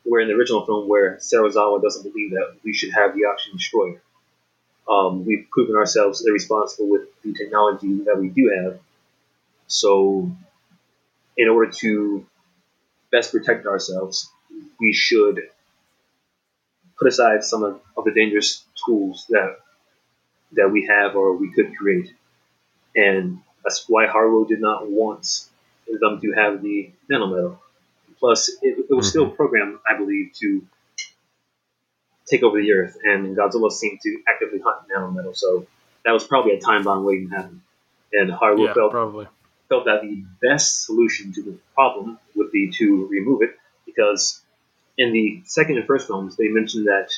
[0.03, 3.57] where in the original film where Serizawa doesn't believe that we should have the oxygen
[3.57, 4.01] destroyer.
[4.89, 8.79] Um, we've proven ourselves irresponsible with the technology that we do have.
[9.67, 10.31] So,
[11.35, 12.25] in order to
[13.11, 14.31] best protect ourselves,
[14.79, 15.41] we should
[16.97, 19.57] put aside some of, of the dangerous tools that
[20.53, 22.13] that we have or we could create.
[22.95, 25.45] And that's why Haruo did not want
[25.87, 27.57] them to have the nanometal.
[28.19, 29.35] Plus, it, it was still mm-hmm.
[29.35, 30.65] programmed, I believe, to
[32.25, 35.35] take over the Earth, and Godzilla seemed to actively hunt nanometal.
[35.35, 35.65] So
[36.03, 37.61] that was probably a time bomb waiting to happen.
[38.13, 39.27] And Haruo Yeah, felt probably.
[39.69, 44.41] felt that the best solution to the problem would be to remove it because
[44.97, 47.13] in the second and first films they mentioned that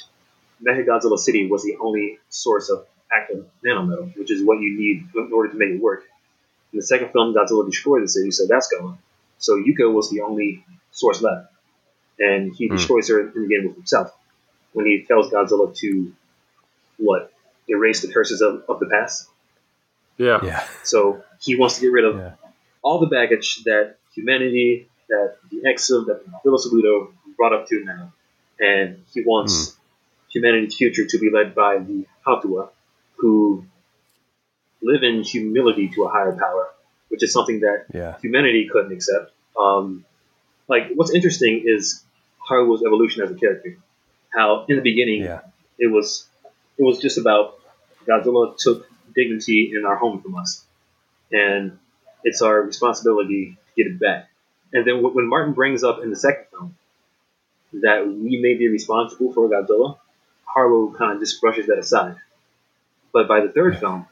[0.66, 5.32] Mechagodzilla City was the only source of active nanometal, which is what you need in
[5.34, 6.04] order to make it work.
[6.74, 8.97] In the second film, Godzilla destroyed the city, so that's gone.
[9.39, 11.51] So Yuko was the only source left,
[12.20, 12.76] and he Hmm.
[12.76, 14.11] destroys her in the end with himself
[14.74, 16.11] when he tells Godzilla to
[16.97, 17.32] what
[17.67, 19.28] erase the curses of, of the past.
[20.17, 20.39] Yeah.
[20.43, 20.67] Yeah.
[20.84, 22.34] So he wants to get rid of Yeah.
[22.82, 28.11] all the baggage that humanity, that the Exo, that Bilusaludo brought up to now.
[28.59, 29.78] And he wants
[30.30, 32.70] humanity's future to be led by the Houtua,
[33.15, 33.63] who
[34.82, 36.70] live in humility to a higher power,
[37.10, 38.18] which is something that Yeah.
[38.22, 39.32] humanity couldn't accept.
[39.58, 40.06] Um,
[40.68, 42.04] like, what's interesting is
[42.50, 43.78] Haruo's evolution as a character.
[44.30, 45.42] How in the beginning Yeah.
[45.78, 46.28] it was
[46.78, 47.60] it was just about
[48.08, 50.66] Godzilla took dignity in our home from us,
[51.32, 51.78] and
[52.24, 54.30] it's our responsibility to get it back.
[54.72, 56.76] And then when Martin brings up in the second film
[57.74, 59.98] that we may be responsible for Godzilla,
[60.56, 62.16] Haruo kind of just brushes that aside.
[63.12, 64.06] But by the third film,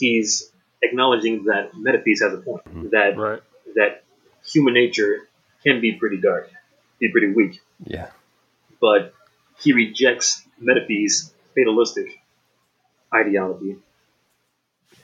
[0.00, 0.50] he's
[0.82, 3.42] acknowledging that Metphies has a point that Right.
[3.76, 4.02] that
[4.52, 5.28] human nature
[5.64, 6.50] can be pretty dark,
[6.98, 8.10] be pretty weak Yeah.
[8.80, 9.14] but
[9.62, 10.28] he rejects
[10.60, 12.08] Metphies's fatalistic
[13.14, 13.76] ideology,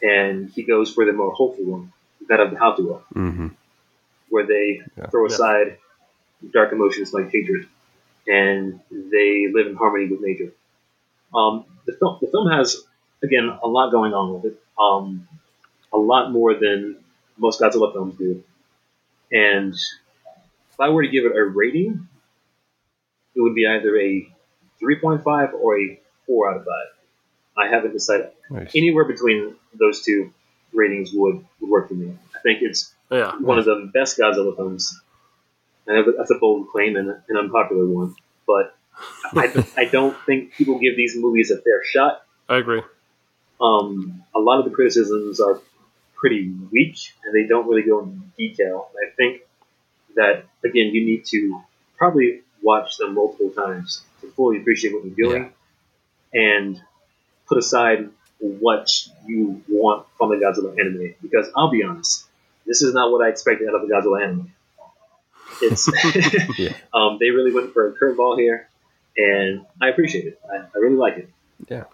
[0.02, 1.92] and he goes for the more hopeful one,
[2.28, 3.48] that of the Houtua, Mm-hmm.
[4.30, 5.06] where they Yeah.
[5.10, 5.34] throw Yeah.
[5.34, 5.78] aside
[6.52, 7.66] dark emotions like hatred,
[8.26, 10.52] and they live in harmony with nature.
[11.34, 12.84] Um, the film, the film has
[13.22, 15.28] again a lot going on with it, um,
[15.92, 16.96] a lot more than
[17.36, 18.42] most Godzilla films do,
[19.32, 22.08] and if I were to give it a rating,
[23.34, 24.28] it would be either a
[24.82, 26.72] 3.5 or a 4 out of 5.
[27.58, 28.28] I haven't decided.
[28.50, 28.72] Nice.
[28.74, 30.32] Anywhere between those two
[30.72, 32.16] ratings would, would work for me.
[32.34, 33.32] I think it's Yeah.
[33.40, 34.98] one of the best Godzilla films.
[35.88, 38.14] I know that's a bold claim and an unpopular one,
[38.46, 38.76] but
[39.34, 42.22] I, I don't think people give these movies a fair shot.
[42.48, 42.82] I agree.
[43.60, 45.60] Um, a lot of the criticisms are
[46.14, 48.88] pretty weak and they don't really go into detail.
[48.94, 49.42] And I think
[50.16, 51.60] that, again, you need to
[51.96, 55.52] probably watch them multiple times to fully appreciate what they're doing
[56.32, 56.80] and
[57.46, 58.90] put aside what
[59.26, 61.14] you want from the Godzilla anime.
[61.22, 62.26] Because I'll be honest,
[62.66, 64.52] this is not what I expected out of the Godzilla anime.
[65.62, 65.88] It's
[66.58, 66.74] Yeah.
[66.94, 68.68] um, they really went for a curveball here,
[69.16, 70.40] and I appreciate it.
[70.50, 71.30] I, I really like it.
[71.68, 71.84] Yeah.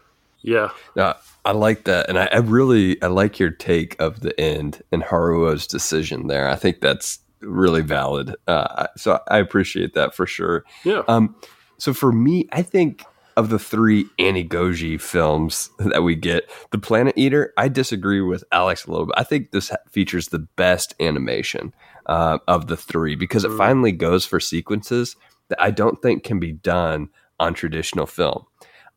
[0.97, 1.15] No,
[1.45, 5.03] I like that, and I, I really I like your take of the end and
[5.03, 6.49] Haruo's decision there.
[6.49, 8.35] I think that's really valid.
[8.47, 10.65] Uh, so I appreciate that for sure.
[10.85, 11.03] Yeah.
[11.09, 11.35] Um,
[11.79, 13.05] so for me, I think
[13.37, 18.85] of the three Anigoji films that we get, The Planet Eater, I disagree with Alex
[18.85, 19.15] a little bit.
[19.17, 21.73] I think this features the best animation
[22.07, 23.59] uh, of the three because it Mm.
[23.59, 25.17] finally goes for sequences
[25.49, 27.09] that I don't think can be done
[27.41, 28.45] on traditional film.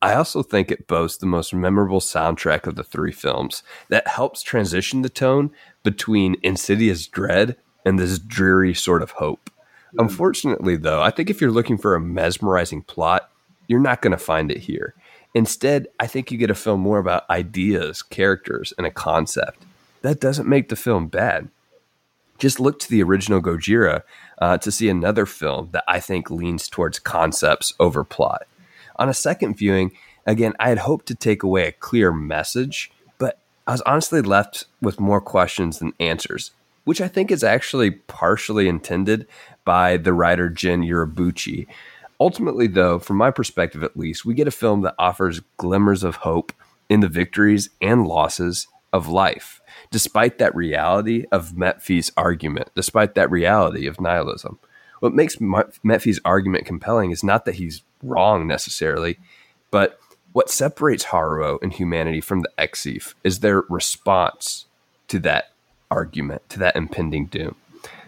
[0.02, 4.42] I also think it boasts the most memorable soundtrack of the three films that helps
[4.42, 5.50] transition the tone
[5.82, 9.50] between insidious dread and this dreary sort of hope.
[9.98, 13.30] Unfortunately, though, I think if you're looking for a mesmerizing plot,
[13.68, 14.94] you're not going to find it here.
[15.34, 19.64] Instead, I think you get a film more about ideas, characters, and a concept.
[20.02, 21.48] That doesn't make the film bad.
[22.38, 24.02] Just look to the original Gojira
[24.38, 28.46] uh, to see another film that I think leans towards concepts over plot.
[28.96, 29.92] On a second viewing,
[30.26, 34.66] again, I had hoped to take away a clear message, but I was honestly left
[34.80, 36.52] with more questions than answers,
[36.84, 39.26] which I think is actually partially intended
[39.64, 41.66] by the writer Gen Urobuchi.
[42.18, 46.16] Ultimately, though, from my perspective at least, we get a film that offers glimmers of
[46.16, 46.52] hope
[46.88, 53.30] in the victories and losses of life, despite that reality of Metphies's argument, despite that
[53.30, 54.58] reality of nihilism.
[55.00, 59.18] What makes Metphies's argument compelling is not that he's wrong necessarily,
[59.70, 59.98] but
[60.32, 64.66] what separates Haruo and humanity from the Exif is their response
[65.08, 65.52] to that
[65.90, 67.56] argument, to that impending doom.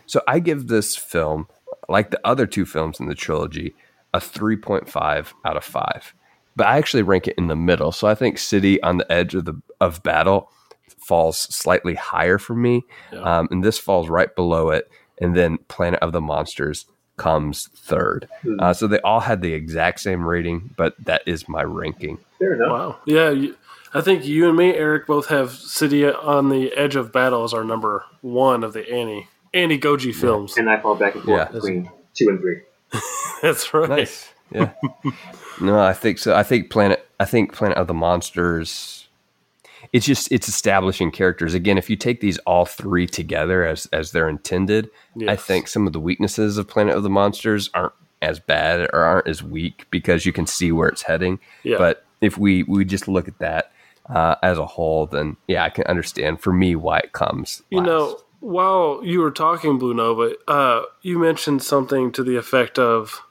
[0.06, 1.48] So I give this film,
[1.88, 3.74] like the other two films in the trilogy,
[4.12, 6.14] a 3.5 out of 5.
[6.56, 7.92] But I actually rank it in the middle.
[7.92, 10.50] So I think City on the Edge of the of Battle
[10.98, 12.82] falls slightly higher for me.
[13.12, 13.20] Yeah.
[13.20, 14.90] Um, and this falls right below it.
[15.20, 18.28] And then Planet of the Monsters comes third.
[18.44, 18.60] Mm.
[18.60, 22.18] Uh, so they all had the exact same rating, but that is my ranking.
[22.38, 22.70] Fair enough.
[22.70, 22.96] Wow.
[23.04, 23.30] Yeah.
[23.30, 23.56] You,
[23.94, 27.54] I think you and me, Eric, both have City on the Edge of Battle as
[27.54, 30.56] our number one of the Annie Annie Goji films.
[30.56, 31.52] And I fall back and forth yeah.
[31.52, 32.62] between two and three.
[33.42, 33.88] That's right.
[33.88, 34.28] Nice.
[34.50, 34.72] Yeah.
[35.60, 36.34] no, I think so.
[36.34, 37.04] I think Planet.
[37.20, 39.07] I think Planet of the Monsters.
[39.92, 41.78] It's just it's establishing characters again.
[41.78, 45.30] If you take these all three together as as they're intended, yes.
[45.30, 49.00] I think some of the weaknesses of Planet of the Monsters aren't as bad or
[49.00, 51.38] aren't as weak because you can see where it's heading.
[51.62, 51.78] Yeah.
[51.78, 53.72] But if we we just look at that
[54.08, 57.62] uh, as a whole, then yeah, I can understand for me why it comes.
[57.70, 62.78] You know, while you were talking, Blue Nova, uh, you mentioned something to the effect
[62.78, 63.22] of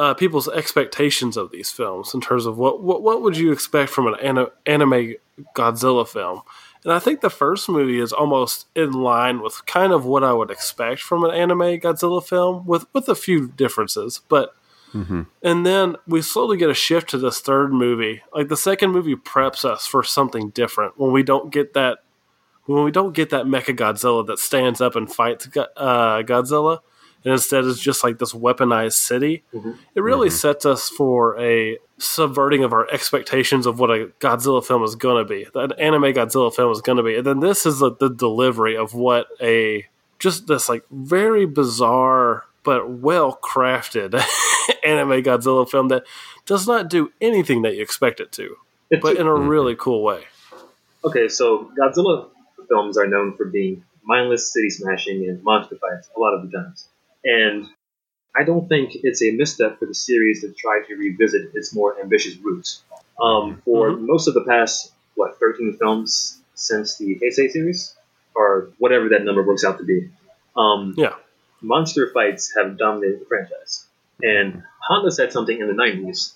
[0.00, 3.90] uh, people's expectations of these films in terms of what what, what would you expect
[3.90, 5.14] from an anime
[5.54, 6.40] Godzilla film.
[6.84, 10.32] And I think the first movie is almost in line with kind of what I
[10.32, 14.22] would expect from an anime Godzilla film, with with a few differences.
[14.30, 14.54] But
[14.94, 15.24] mm-hmm.
[15.42, 18.22] and then we slowly get a shift to this third movie.
[18.32, 21.98] Like the second movie preps us for something different when we don't get that
[22.64, 25.46] when we don't get that Mecha Godzilla that stands up and fights
[25.76, 26.78] uh, Godzilla
[27.24, 29.72] and instead is just like this weaponized city, mm-hmm.
[29.94, 30.36] it really mm-hmm.
[30.36, 35.24] sets us for a subverting of our expectations of what a Godzilla film is going
[35.24, 37.16] to be, an anime Godzilla film is going to be.
[37.16, 39.86] And then this is the, the delivery of what a
[40.18, 44.14] just this like very bizarre but well crafted
[44.84, 46.04] anime Godzilla film that
[46.46, 48.56] does not do anything that you expect it to,
[49.00, 49.48] but in a mm-hmm.
[49.48, 50.24] really cool way.
[51.04, 52.28] Okay, so Godzilla
[52.68, 56.56] films are known for being mindless city smashing and monster fights a lot of the
[56.56, 56.88] times.
[57.24, 57.66] And
[58.36, 62.00] I don't think it's a misstep for the series to try to revisit its more
[62.00, 62.82] ambitious roots.
[63.20, 64.06] Um, for mm-hmm.
[64.06, 67.94] most of the past, what, 13 films since the Heisei series,
[68.34, 70.10] or whatever that number works out to be,
[70.56, 71.14] um, yeah.
[71.60, 73.86] monster fights have dominated the franchise.
[74.22, 76.34] And Honda said something in the 90s,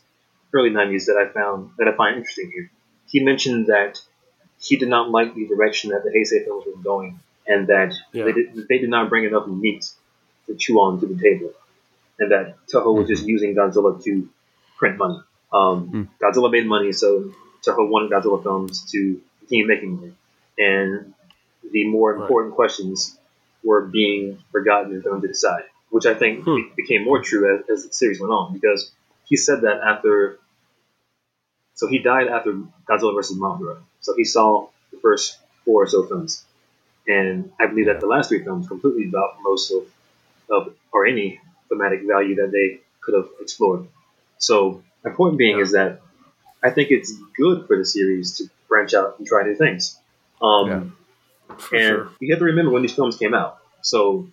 [0.52, 2.70] early 90s, that I found that I find interesting here.
[3.06, 3.98] He mentioned that
[4.58, 8.24] he did not like the direction that the Heisei films were going, and that yeah.
[8.24, 9.86] they, did, they did not bring enough meat
[10.46, 11.52] to chew on to the table,
[12.18, 13.30] and that Toho was just mm-hmm.
[13.30, 14.28] using Godzilla to
[14.76, 15.20] print money.
[15.52, 16.08] Um, mm.
[16.20, 17.32] Godzilla made money, so
[17.64, 20.12] Toho wanted Godzilla films to continue making money,
[20.58, 21.14] and
[21.70, 22.56] the more important right.
[22.56, 23.18] questions
[23.62, 26.74] were being forgotten and thrown to the side, which I think hmm.
[26.76, 28.92] became more true as, as the series went on because
[29.24, 30.38] he said that after.
[31.76, 32.52] So he died after
[32.88, 33.36] Godzilla vs.
[33.36, 33.78] Mothra.
[34.00, 36.44] So he saw the first four or so films.
[37.08, 39.82] And I believe that the last three films completely about most of
[40.50, 43.86] of or any thematic value that they could have explored.
[44.38, 45.62] So my point being yeah.
[45.62, 46.00] is that
[46.62, 49.98] I think it's good for the series to branch out and try new things.
[50.40, 52.10] Um, yeah, and sure.
[52.20, 53.58] you have to remember when these films came out.
[53.82, 54.28] So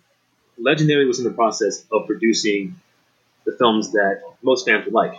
[0.58, 2.76] Legendary was in the process of producing
[3.46, 5.14] the films that most fans would like.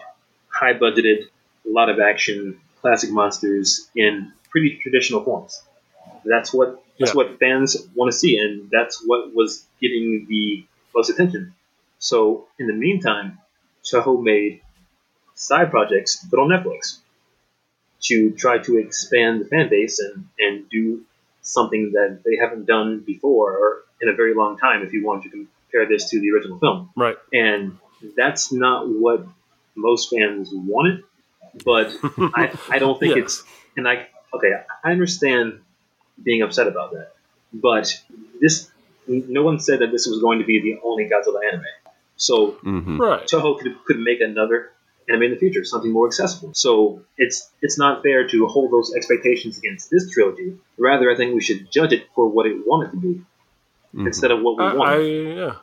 [0.49, 1.24] High budgeted,
[1.66, 5.62] a lot of action, classic monsters in pretty traditional forms.
[6.24, 7.16] That's what that's yeah.
[7.16, 10.64] what fans want to see, and that's what was getting the
[10.95, 11.55] most attention.
[11.99, 13.38] So in the meantime,
[13.84, 14.61] Toho made
[15.34, 16.99] side projects, but on Netflix,
[18.03, 21.05] to try to expand the fan base and, and do
[21.43, 25.22] something that they haven't done before or in a very long time if you want
[25.24, 26.90] to compare this to the original film.
[26.97, 27.16] Right.
[27.32, 27.78] And
[28.16, 29.26] that's not what
[29.74, 31.05] most fans wanted,
[31.64, 33.22] but I, I don't think yeah.
[33.22, 33.45] it's
[33.76, 34.53] and I okay,
[34.84, 35.61] I understand
[36.22, 37.12] being upset about that.
[37.53, 38.01] But
[38.40, 38.70] this
[39.07, 41.64] no one said that this was going to be the only Godzilla anime.
[42.16, 43.00] So mm-hmm.
[43.00, 43.26] right.
[43.26, 44.70] Toho could, could make another
[45.09, 46.53] anime in the future, something more accessible.
[46.55, 50.57] So it's it's not fair to hold those expectations against this trilogy.
[50.78, 54.07] Rather, I think we should judge it for what it wanted to be mm-hmm.
[54.07, 54.90] instead of what we I, want.
[54.90, 55.55] I, yeah,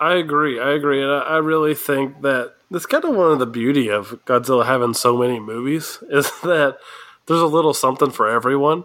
[0.00, 0.60] I agree.
[0.60, 3.88] I agree, and I, I really think that that's kind of one of the beauty
[3.88, 6.78] of Godzilla having so many movies is that
[7.26, 8.84] there's a little something for everyone.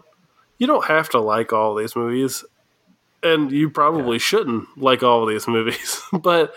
[0.58, 2.44] you don't have to like all these movies,
[3.22, 6.00] and you probably shouldn't like all of these movies.
[6.12, 6.54] but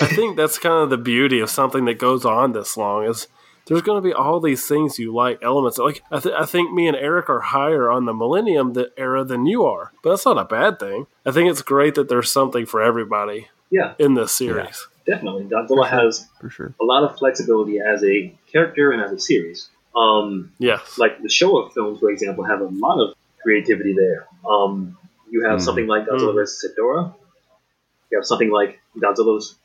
[0.00, 3.28] I think that's kind of the beauty of something that goes on this long is
[3.66, 6.72] there's going to be all these things you like elements like I, th- I think
[6.72, 10.26] me and eric are higher on the millennium the era than you are but that's
[10.26, 14.14] not a bad thing i think it's great that there's something for everybody Yeah, in
[14.14, 15.44] this series definitely.
[15.44, 16.74] Godzilla has For sure.
[16.80, 19.68] a lot of flexibility as a character and as a series.
[19.94, 24.26] Um, yes like the Showa films, for example, have a lot of creativity there.
[24.48, 24.98] Um,
[25.30, 25.62] you have Mm.
[25.62, 26.34] something like Godzilla Mm.
[26.34, 26.72] vs.
[26.78, 27.14] Ghidorah.
[28.10, 29.56] You have something like Godzilla's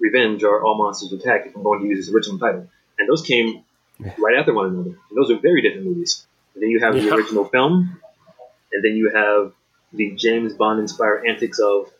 [0.00, 2.68] Revenge or All Monsters Attack, if I'm going to use its original title.
[2.98, 3.64] And those came
[3.98, 4.14] Yeah.
[4.18, 4.90] right after one another.
[5.08, 6.26] And those are very different movies.
[6.54, 7.98] And then you have the original film,
[8.72, 9.52] and then you have
[9.92, 11.90] the James Bond inspired antics of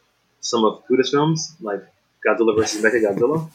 [0.41, 1.83] some of Fukuda's films, like
[2.25, 2.83] Godzilla vs.
[2.85, 3.51] Mechagodzilla.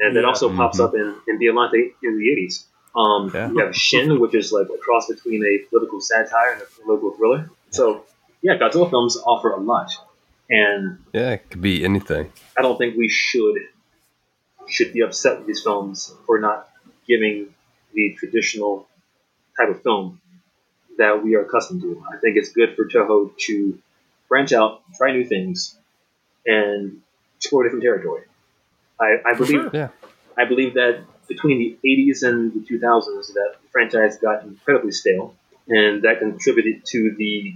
[0.00, 0.26] And that Yeah.
[0.26, 0.84] also pops Mhm.
[0.84, 2.66] up in, in Biollante in the 80s.
[2.96, 3.50] Um, Yeah.
[3.50, 7.10] You have Shin, which is like a cross between a political satire and a political
[7.12, 7.50] thriller.
[7.70, 8.04] So,
[8.42, 9.90] yeah, Godzilla films offer a lot.
[10.50, 12.32] And Yeah, it could be anything.
[12.58, 13.56] I don't think we should
[14.66, 16.68] should be upset with these films for not
[17.06, 17.54] giving
[17.94, 18.86] the traditional
[19.58, 20.20] type of film
[20.98, 22.04] that we are accustomed to.
[22.12, 23.78] I think it's good for Toho to
[24.28, 25.78] branch out, try new things,
[26.44, 27.00] and
[27.38, 28.24] explore different territory.
[29.00, 29.70] I, I believe sure.
[29.72, 29.88] Yeah.
[30.36, 35.34] I believe that between the 80s and the 2000s, that the franchise got incredibly stale,
[35.68, 37.54] and that contributed to the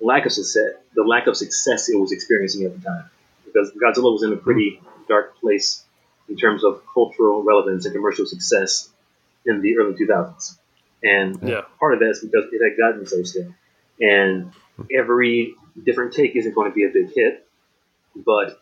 [0.00, 3.04] lack of success, the lack of success it was experiencing at the time.
[3.44, 5.84] Because Godzilla was in a pretty dark place
[6.28, 8.90] in terms of cultural relevance and commercial success
[9.46, 10.58] in the early 2000s,
[11.02, 13.54] and yeah part of that is because it had gotten so stale.
[14.00, 14.52] And
[14.94, 17.46] every different take isn't going to be a big hit,
[18.14, 18.60] but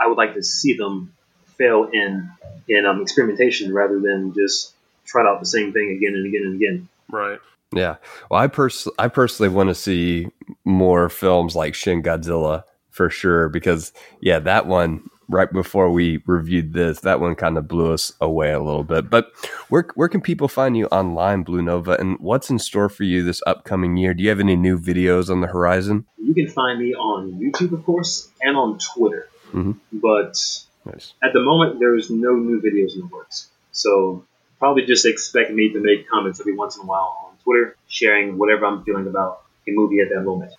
[0.00, 1.12] I would like to see them
[1.58, 2.30] fail in
[2.68, 4.72] in um, experimentation rather than just
[5.04, 6.88] try out the same thing again and again and again.
[7.10, 7.40] right
[7.72, 7.96] Yeah.
[8.30, 10.28] Well, I pers- I personally want to see
[10.64, 16.74] more films like Shin Godzilla for sure because yeah, that one right before we reviewed
[16.74, 19.08] this, that one kind of blew us away a little bit.
[19.08, 19.32] But
[19.70, 23.22] where where can people find you online, Blue Nova, and what's in store for you
[23.22, 24.12] this upcoming year?
[24.12, 26.04] Do you have any new videos on the horizon?
[26.18, 29.28] You can find me on YouTube, of course, and on Twitter.
[29.54, 29.76] Mhm.
[29.92, 30.36] But
[30.84, 31.14] Nice.
[31.22, 33.48] at the moment, there's no new videos in the works.
[33.70, 34.24] So
[34.58, 38.38] probably just expect me to make comments every once in a while on Twitter, sharing
[38.38, 40.52] whatever I'm feeling about a movie at that moment.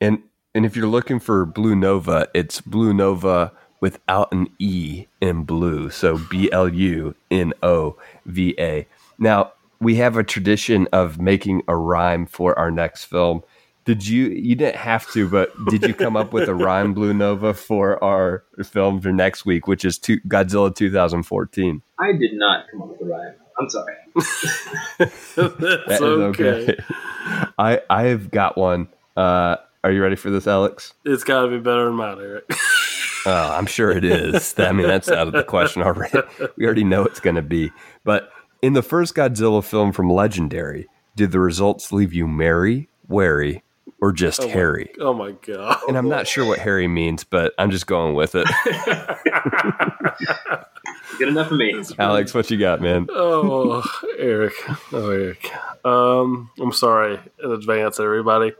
[0.00, 0.22] And
[0.54, 5.90] and if you're looking for Blue Nova, it's Blue Nova without an E in blue.
[5.90, 8.86] So B L U N O V A.
[9.18, 13.42] Now, we have a tradition of making a rhyme for our next film.
[13.88, 17.14] Did you you didn't have to, but did you come up with a rhyme Blue
[17.14, 21.80] Nova for our film for next week, which is two, Godzilla 2014?
[21.98, 23.34] I did not come up with a rhyme.
[23.58, 23.94] I'm sorry.
[24.98, 26.76] that's That is okay.
[27.58, 28.88] I I've got one.
[29.16, 30.92] Uh, are you ready for this, Alex?
[31.06, 32.44] it's got to be better than mine eric
[33.24, 34.54] Oh, I'm sure it is.
[34.58, 36.18] I mean, that's out of the question already.
[36.56, 37.72] We already know it's going to be.
[38.04, 38.30] But
[38.60, 43.62] in the first Godzilla film from Legendary, did the results leave you merry, wary,
[44.00, 47.52] or just Oh my- oh my god And I'm not sure what Harry means, but
[47.58, 48.46] I'm just going with it.
[51.18, 51.74] Good enough for me.
[51.98, 53.08] Alex, what you got, man?
[53.10, 53.82] Oh,
[54.18, 54.52] Eric.
[54.92, 55.50] Oh, Eric.
[55.84, 58.52] Um, I'm sorry in advance, everybody.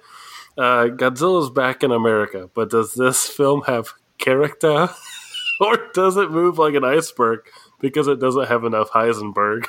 [0.56, 4.88] Uh, Godzilla's back in America, but does this film have character?
[5.60, 7.40] or does it move like an iceberg
[7.80, 9.66] because it doesn't have enough Heisenberg?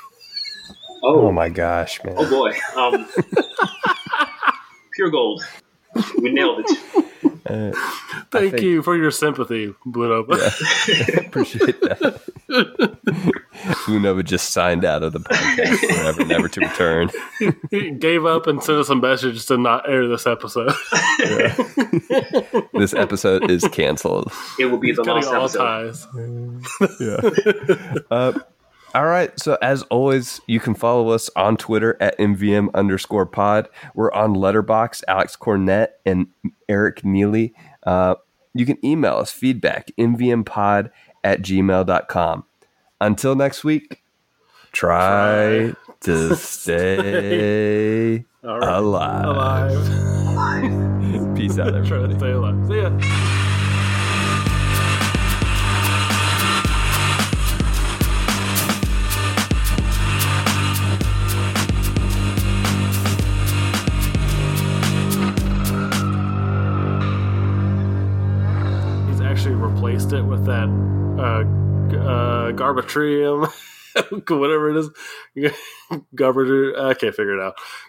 [1.03, 2.15] Oh Oh, my gosh, man.
[2.17, 2.53] oh boy.
[2.75, 3.07] Um,
[4.99, 5.41] pure gold.
[6.21, 7.05] We nailed it.
[7.49, 7.71] Uh,
[8.31, 10.33] Thank think- you for your sympathy, Blue Nova.
[11.17, 12.21] appreciate that.
[13.87, 17.09] Luna would just signed out of the podcast forever, never to return.
[17.71, 20.71] he gave up and sent us a message to not air this episode.
[22.73, 24.31] This episode is canceled.
[24.59, 26.61] It will be the Cutting lost all episode.
[26.77, 26.99] ties.
[26.99, 27.93] Yeah.
[28.11, 28.39] uh,
[28.95, 29.37] all right.
[29.39, 33.69] So as always, you can follow us on Twitter at MVM underscore pod.
[33.95, 36.27] We're on Letterboxd, Alex Cornett and
[36.67, 37.53] Eric Neely.
[37.83, 38.15] Uh,
[38.53, 40.91] you can email us feedback, mvmpod
[41.23, 42.43] at gmail.com.
[43.01, 44.03] Until next week,
[44.71, 48.77] try, to stay All right.
[48.77, 49.25] alive.
[49.25, 51.33] Alive.
[51.35, 52.67] Peace out, Try to stay alive.
[52.67, 53.45] See ya.
[70.13, 70.67] It with that
[71.19, 71.43] uh,
[71.97, 73.51] uh, garbatrium,
[74.29, 74.89] whatever it is.
[76.15, 76.75] Garbage.
[76.77, 77.55] I can't figure it out.